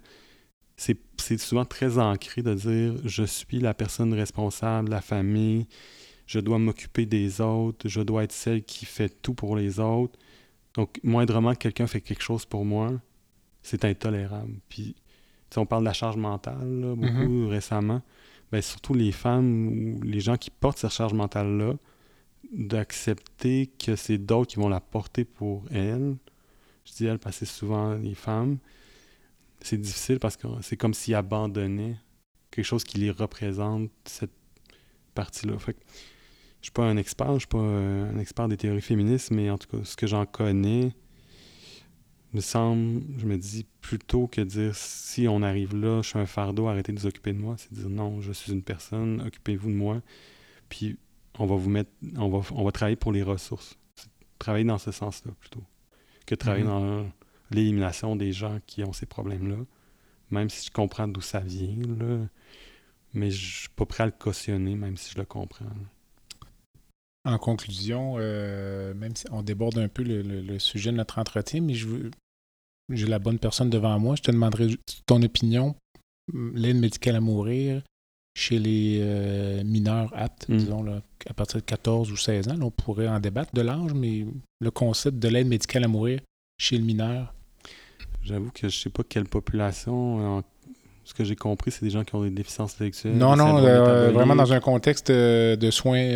[0.77, 5.67] c'est souvent très ancré de dire je suis la personne responsable, la famille,
[6.27, 10.19] je dois m'occuper des autres, je dois être celle qui fait tout pour les autres.
[10.75, 12.93] Donc, moindrement que quelqu'un fait quelque chose pour moi,
[13.63, 14.55] c'est intolérable.
[14.69, 14.95] Puis,
[15.57, 17.49] on parle de la charge mentale beaucoup mm-hmm.
[17.49, 18.03] récemment.
[18.51, 21.75] Ben, surtout les femmes ou les gens qui portent cette charge mentale-là,
[22.53, 26.17] d'accepter que c'est d'autres qui vont la porter pour elle.
[26.85, 28.59] Je dis elle parce que souvent les femmes.
[29.61, 31.97] C'est difficile parce que c'est comme s'ils abandonnaient
[32.51, 34.42] quelque chose qui les représente, cette
[35.15, 35.59] partie-là.
[35.59, 35.81] Fait que,
[36.61, 39.59] je suis pas un expert, je suis pas un expert des théories féministes, mais en
[39.59, 40.93] tout cas, ce que j'en connais
[42.33, 46.27] me semble, je me dis, plutôt que dire si on arrive là, je suis un
[46.27, 49.69] fardeau, arrêtez de vous occuper de moi, c'est dire non, je suis une personne, occupez-vous
[49.69, 50.01] de moi.
[50.69, 50.97] Puis
[51.39, 53.77] on va vous mettre, on va, on va travailler pour les ressources.
[54.39, 55.63] Travailler dans ce sens-là plutôt
[56.27, 56.71] que travailler mhm.
[56.71, 57.07] dans
[57.51, 59.57] l'élimination des gens qui ont ces problèmes-là.
[60.31, 62.27] Même si je comprends d'où ça vient, là,
[63.15, 65.67] mais je suis pas prêt à le cautionner, même si je le comprends.
[67.25, 71.75] En conclusion, euh, même si on déborde un peu le, sujet de notre entretien, mais
[71.75, 75.77] j'ai la bonne personne devant moi, je te demanderai ton opinion.
[76.33, 77.83] L'aide médicale à mourir,
[78.35, 80.57] chez les euh, mineurs aptes, hmm.
[80.57, 82.59] disons, là, à partir de 14 ou 16 ans.
[82.61, 84.27] on pourrait en débattre de l'âge, mais
[84.61, 86.21] le concept de l'aide médicale à mourir
[86.59, 87.35] chez le mineur.
[88.23, 90.43] J'avoue que je sais pas quelle population.
[91.05, 93.17] Ce que j'ai compris, c'est des gens qui ont des déficiences intellectuelles.
[93.17, 96.11] Non, non, euh, vraiment dans un contexte euh, de soins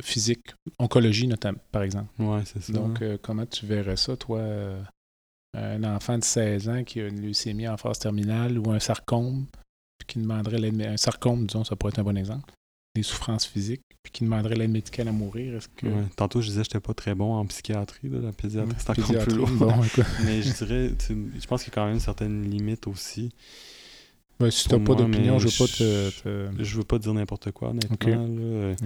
[0.00, 2.08] physiques, oncologie notamment, par exemple.
[2.18, 2.72] Oui, c'est ça.
[2.72, 4.40] Donc, comment tu verrais ça, toi,
[5.54, 9.46] un enfant de 16 ans qui a une leucémie en phase terminale ou un sarcome,
[10.06, 12.52] qui demanderait l'aide, un sarcome, disons, ça pourrait être un bon exemple,
[12.94, 15.56] des souffrances physiques, puis qui demanderait l'aide médicale à mourir.
[15.56, 15.86] Est-ce que...
[16.16, 19.36] Tantôt, je disais que j'étais pas très bon en psychiatrie, la pédiatrie, c'est encore plus
[19.36, 19.50] lourd.
[20.24, 23.30] mais je dirais, je pense qu'il y a quand même une certaine limite aussi.
[24.40, 27.50] Ben, si tu n'as pas d'opinion, je veux pas te, Je veux pas dire n'importe
[27.52, 28.76] quoi, honnêtement.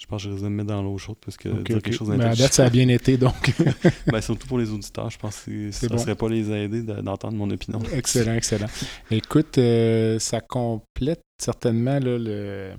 [0.00, 2.08] Je pense que je de me mettre dans l'eau chaude parce que dire quelque chose
[2.08, 3.52] Mais à date, ça a bien été, donc.
[4.06, 7.36] ben, surtout pour les auditeurs, je pense que ça ne serait pas les aider d'entendre
[7.36, 7.82] mon opinion.
[7.92, 8.68] Excellent, excellent.
[9.10, 12.72] Écoute, euh, ça complète certainement là, le,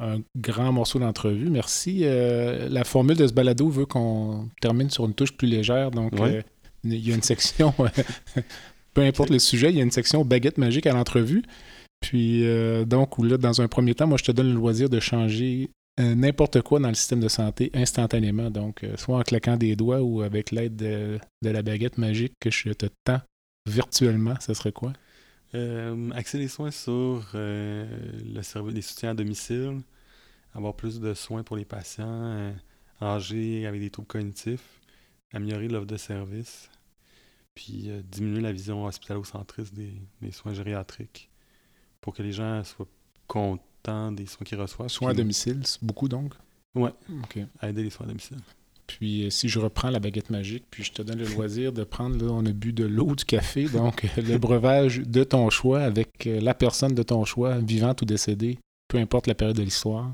[0.00, 1.50] un grand morceau d'entrevue.
[1.50, 2.00] Merci.
[2.02, 6.18] Euh, la formule de ce balado veut qu'on termine sur une touche plus légère, donc
[6.20, 6.42] euh,
[6.82, 7.72] il y a une section,
[8.94, 11.42] peu importe le sujet, il y a une section baguette magique à l'entrevue.
[12.00, 12.44] Puis,
[12.84, 15.70] donc, où là, dans un premier temps, moi, je te donne le loisir de changer
[16.00, 18.50] euh, n'importe quoi dans le système de santé instantanément.
[18.50, 22.50] Donc, euh, soit en claquant des doigts ou avec l'aide de, la baguette magique que
[22.50, 23.20] je te tends
[23.66, 24.92] virtuellement, ce serait quoi?
[25.54, 29.80] Euh, axer les soins sur le service des soutiens à domicile,
[30.52, 32.54] avoir plus de soins pour les patients
[33.00, 34.80] âgés avec des troubles cognitifs,
[35.32, 36.70] améliorer l'offre de service,
[37.54, 41.30] puis diminuer la vision hospitalo-centriste des, des soins gériatriques
[42.00, 42.88] pour que les gens soient
[43.26, 44.88] contents des soins qu'ils reçoivent.
[44.88, 46.34] Soins à domicile, beaucoup donc?
[46.74, 46.90] Oui.
[47.22, 47.38] OK.
[47.62, 48.38] aider les soins à domicile.
[48.86, 51.84] Puis euh, si je reprends la baguette magique, puis je te donne le loisir de
[51.84, 55.80] prendre, là, on a bu de l'eau, du café, donc le breuvage de ton choix
[55.80, 58.58] avec euh, la personne de ton choix, vivante ou décédée,
[58.88, 60.12] peu importe la période de l'histoire.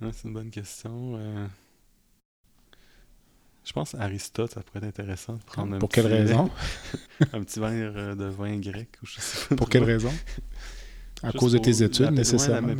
[0.00, 1.16] c'est une bonne question.
[1.16, 1.46] Euh.
[3.64, 6.50] Je pense Aristote, ça pourrait être intéressant de prendre Pour quelle raison?
[7.34, 9.56] un petit verre de vin grec ou je sais pas.
[9.56, 10.12] Pour quelle raison?
[11.20, 12.76] À cause de tes études, nécessairement.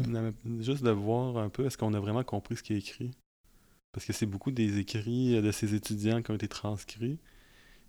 [0.60, 3.10] juste de voir un peu, est-ce qu'on a vraiment compris ce qui est écrit?
[3.92, 7.18] Parce que c'est beaucoup des écrits de ces étudiants qui ont été transcrits.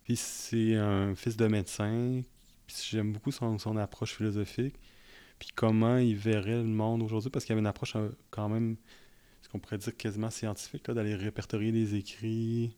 [0.04, 2.24] Puis c'est un fils de médecin.
[2.68, 4.76] J'aime beaucoup son, approche philosophique.
[5.39, 8.76] Puis comment il verrait le monde aujourd'hui, parce qu'il avait une approche euh, quand même,
[9.41, 12.76] ce qu'on pourrait dire quasiment scientifique, d'aller répertorier les écrits,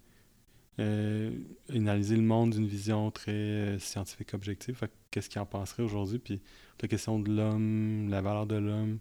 [0.80, 1.32] euh,
[1.70, 4.80] analyser le monde d'une vision très euh, scientifique objective.
[5.10, 6.20] Qu'est-ce qu'il en penserait aujourd'hui?
[6.20, 6.42] Puis
[6.82, 9.00] la question de l'homme, la valeur de l'homme,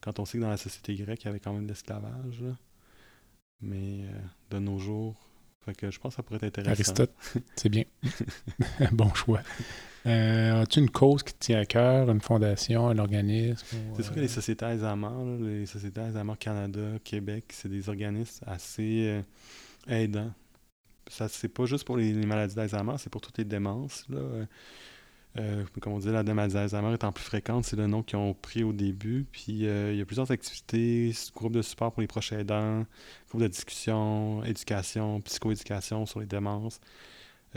[0.00, 2.42] quand on sait que dans la société grecque, il y avait quand même de l'esclavage.
[3.60, 4.10] Mais euh,
[4.50, 5.16] de nos jours,
[5.64, 6.70] fait que je pense que ça pourrait être intéressant.
[6.70, 7.12] Aristote,
[7.56, 7.84] c'est bien.
[8.92, 9.40] bon choix.
[10.04, 13.66] As-tu une cause qui te tient à cœur, une fondation, un organisme?
[13.94, 19.22] C'est sûr que les sociétés Alzheimer, les sociétés Alzheimer Canada, Québec, c'est des organismes assez
[19.86, 20.32] aidants
[21.08, 24.04] ça c'est pas juste pour les, maladies d'Alzheimer, c'est pour toutes les démences.
[24.08, 24.20] Là.
[25.36, 28.34] Euh, comme on dit, la maladie d'Alzheimer étant plus fréquente, c'est le nom qu'ils ont
[28.34, 29.26] pris au début.
[29.30, 32.84] Puis euh, il y a plusieurs activités, groupes de support pour les proches aidants,
[33.28, 36.80] groupes de discussion, éducation, psychoéducation sur les démences,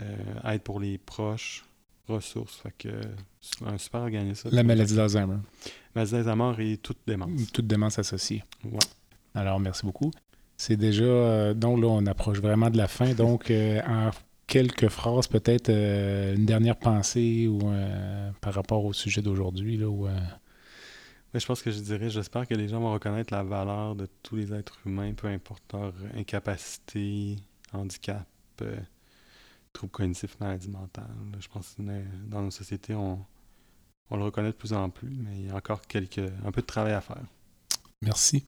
[0.00, 1.64] euh, aide pour les proches,
[2.08, 2.56] ressources.
[2.58, 3.00] Fait que
[3.40, 4.50] c'est un super organisme.
[4.52, 5.38] La maladie d'Alzheimer.
[5.94, 7.52] La maladie d'Alzheimer et toute démence.
[7.52, 8.44] Toute démence associée.
[8.64, 8.78] Ouais.
[9.34, 10.10] Alors, merci beaucoup.
[10.56, 11.04] C'est déjà.
[11.04, 13.14] Euh, donc là, on approche vraiment de la fin.
[13.14, 14.10] Donc, euh, en
[14.52, 17.60] quelques phrases, peut-être euh, une dernière pensée ou
[18.42, 19.78] par rapport au sujet d'aujourd'hui.
[19.78, 19.88] Là,
[21.32, 24.36] je pense que je dirais, j'espère que les gens vont reconnaître la valeur de tous
[24.36, 27.36] les êtres humains, peu importe leur incapacité,
[27.72, 28.26] handicap,
[29.72, 31.08] troubles cognitifs, maladie mentale.
[31.40, 31.82] Je pense que
[32.28, 33.24] dans nos sociétés, on,
[34.10, 36.60] on le reconnaît de plus en plus, mais il y a encore quelques, un peu
[36.60, 37.24] de travail à faire.
[38.02, 38.44] Merci.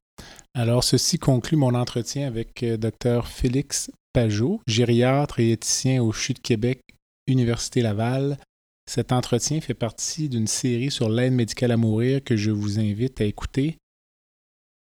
[0.52, 3.26] Alors, ceci conclut mon entretien avec euh, Dr.
[3.26, 6.80] Félix Pajot, gériatre et éthicien au CHU de Québec,
[7.26, 8.38] Université Laval.
[8.88, 13.20] Cet entretien fait partie d'une série sur l'aide médicale à mourir que je vous invite
[13.20, 13.76] à écouter.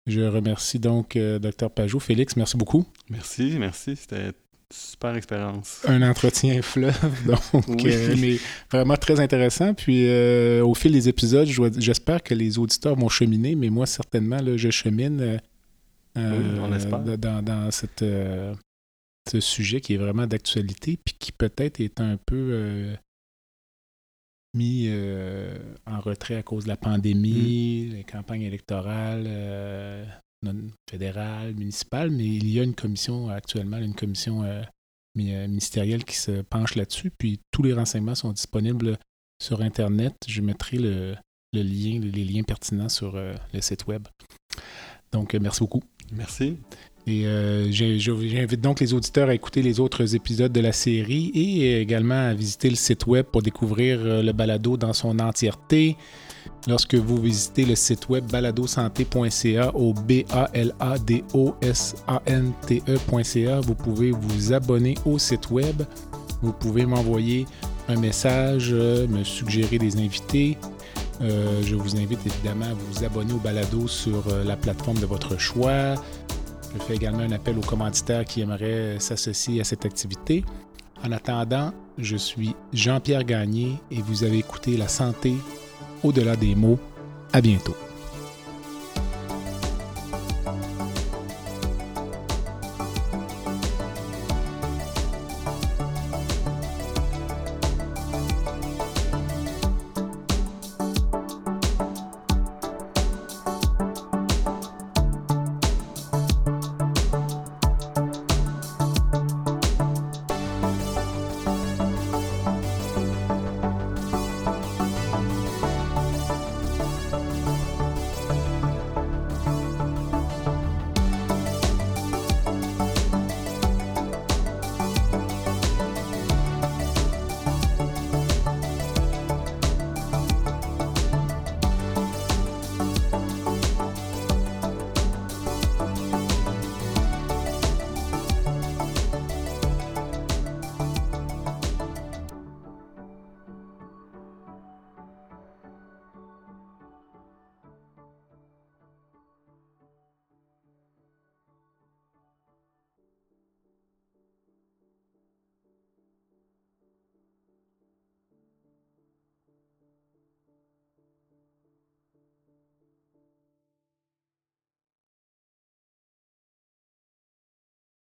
[0.07, 1.71] Je remercie donc euh, Dr.
[1.71, 1.99] Pajot.
[1.99, 2.85] Félix, merci beaucoup.
[3.09, 3.97] Merci, merci.
[3.97, 4.33] C'était
[4.75, 5.83] super expérience.
[5.87, 8.39] Un entretien fleuve, donc, euh, mais
[8.71, 9.75] vraiment très intéressant.
[9.75, 11.49] Puis euh, au fil des épisodes,
[11.79, 15.41] j'espère que les auditeurs vont cheminer, mais moi, certainement, là, je chemine
[16.17, 18.55] euh, dans, cette, ce
[19.41, 22.95] sujet qui est vraiment d'actualité, puis qui peut-être est un peu
[24.55, 24.89] mis
[25.87, 27.95] en retrait à cause de la pandémie, mm.
[27.95, 29.27] les campagnes électorales
[30.91, 34.63] fédérale, municipale, mais il y a une commission actuellement, une commission euh,
[35.19, 37.11] euh, ministérielle qui se penche là-dessus.
[37.11, 38.99] Puis tous les renseignements sont disponibles
[39.43, 40.15] sur Internet.
[40.27, 41.17] Je mettrai le,
[41.53, 44.07] lien, les liens pertinents sur euh, le site web.
[45.13, 45.83] Donc, merci beaucoup.
[46.13, 46.59] Merci.
[47.07, 47.27] Et
[47.71, 52.33] j'invite donc les auditeurs à écouter les autres épisodes de la série et également à
[52.33, 55.99] visiter le site web pour découvrir le balado dans son entièreté.
[56.67, 61.95] Lorsque vous visitez le site web baladosanté.ca au b a l a d o s
[62.07, 65.83] a n t e.ca, vous pouvez vous abonner au site web.
[66.41, 67.47] Vous pouvez m'envoyer
[67.89, 70.57] un message, euh, me suggérer des invités.
[71.21, 75.07] Euh, je vous invite évidemment à vous abonner au balado sur euh, la plateforme de
[75.07, 75.95] votre choix.
[76.75, 80.45] Je fais également un appel aux commanditaires qui aimeraient s'associer à cette activité.
[81.05, 85.35] En attendant, je suis Jean-Pierre Gagné et vous avez écouté La santé
[86.03, 86.79] au-delà des mots.
[87.33, 87.75] À bientôt.